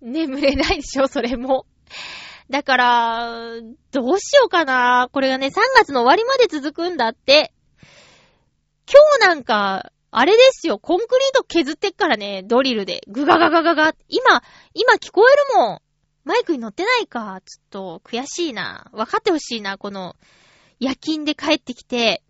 [0.00, 1.66] 眠れないでしょ、それも。
[2.50, 3.30] だから、
[3.90, 5.08] どうしようかな。
[5.12, 7.52] これがね、3月の終わりまで続くんだって。
[8.86, 13.00] 今日なんか、あれですよ、コンクリート削ってっからね、ドリルで。
[13.08, 13.94] グガガガガガ。
[14.08, 14.42] 今、
[14.72, 15.80] 今聞こえるもん。
[16.24, 17.40] マイクに乗ってないか。
[17.44, 18.88] ちょっと、悔しいな。
[18.92, 20.14] 分かってほしいな、この、
[20.78, 22.22] 夜勤で帰ってきて、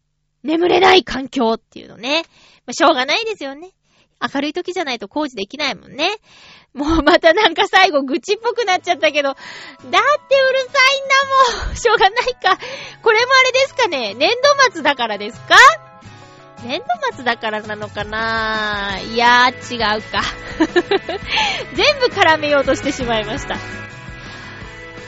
[0.43, 2.25] 眠れない環境っていうのね。
[2.65, 3.73] まあ、しょうがないですよね。
[4.35, 6.17] 明るい時じゃないと工事できないもんね。
[6.73, 11.77] もうまたなんか最後愚痴っぽくなっちゃったけど、だってうるさいんだもん。
[11.77, 12.59] しょうがないか。
[13.03, 14.15] これもあれですかね。
[14.15, 15.57] 年度末だからですか？
[16.65, 16.87] 年度
[17.17, 18.99] 末だからなのかな？
[19.13, 20.23] いやー、違うか。
[21.75, 23.57] 全部絡めようとしてしまいました。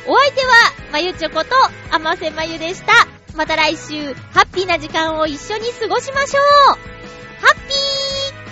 [0.06, 0.52] お相手は、
[0.92, 1.50] まゆちょこと、
[1.90, 2.92] あませまゆでした。
[3.34, 6.44] また来週、ハッピーな時間を一緒に過ごしましょう
[7.40, 8.45] ハッピー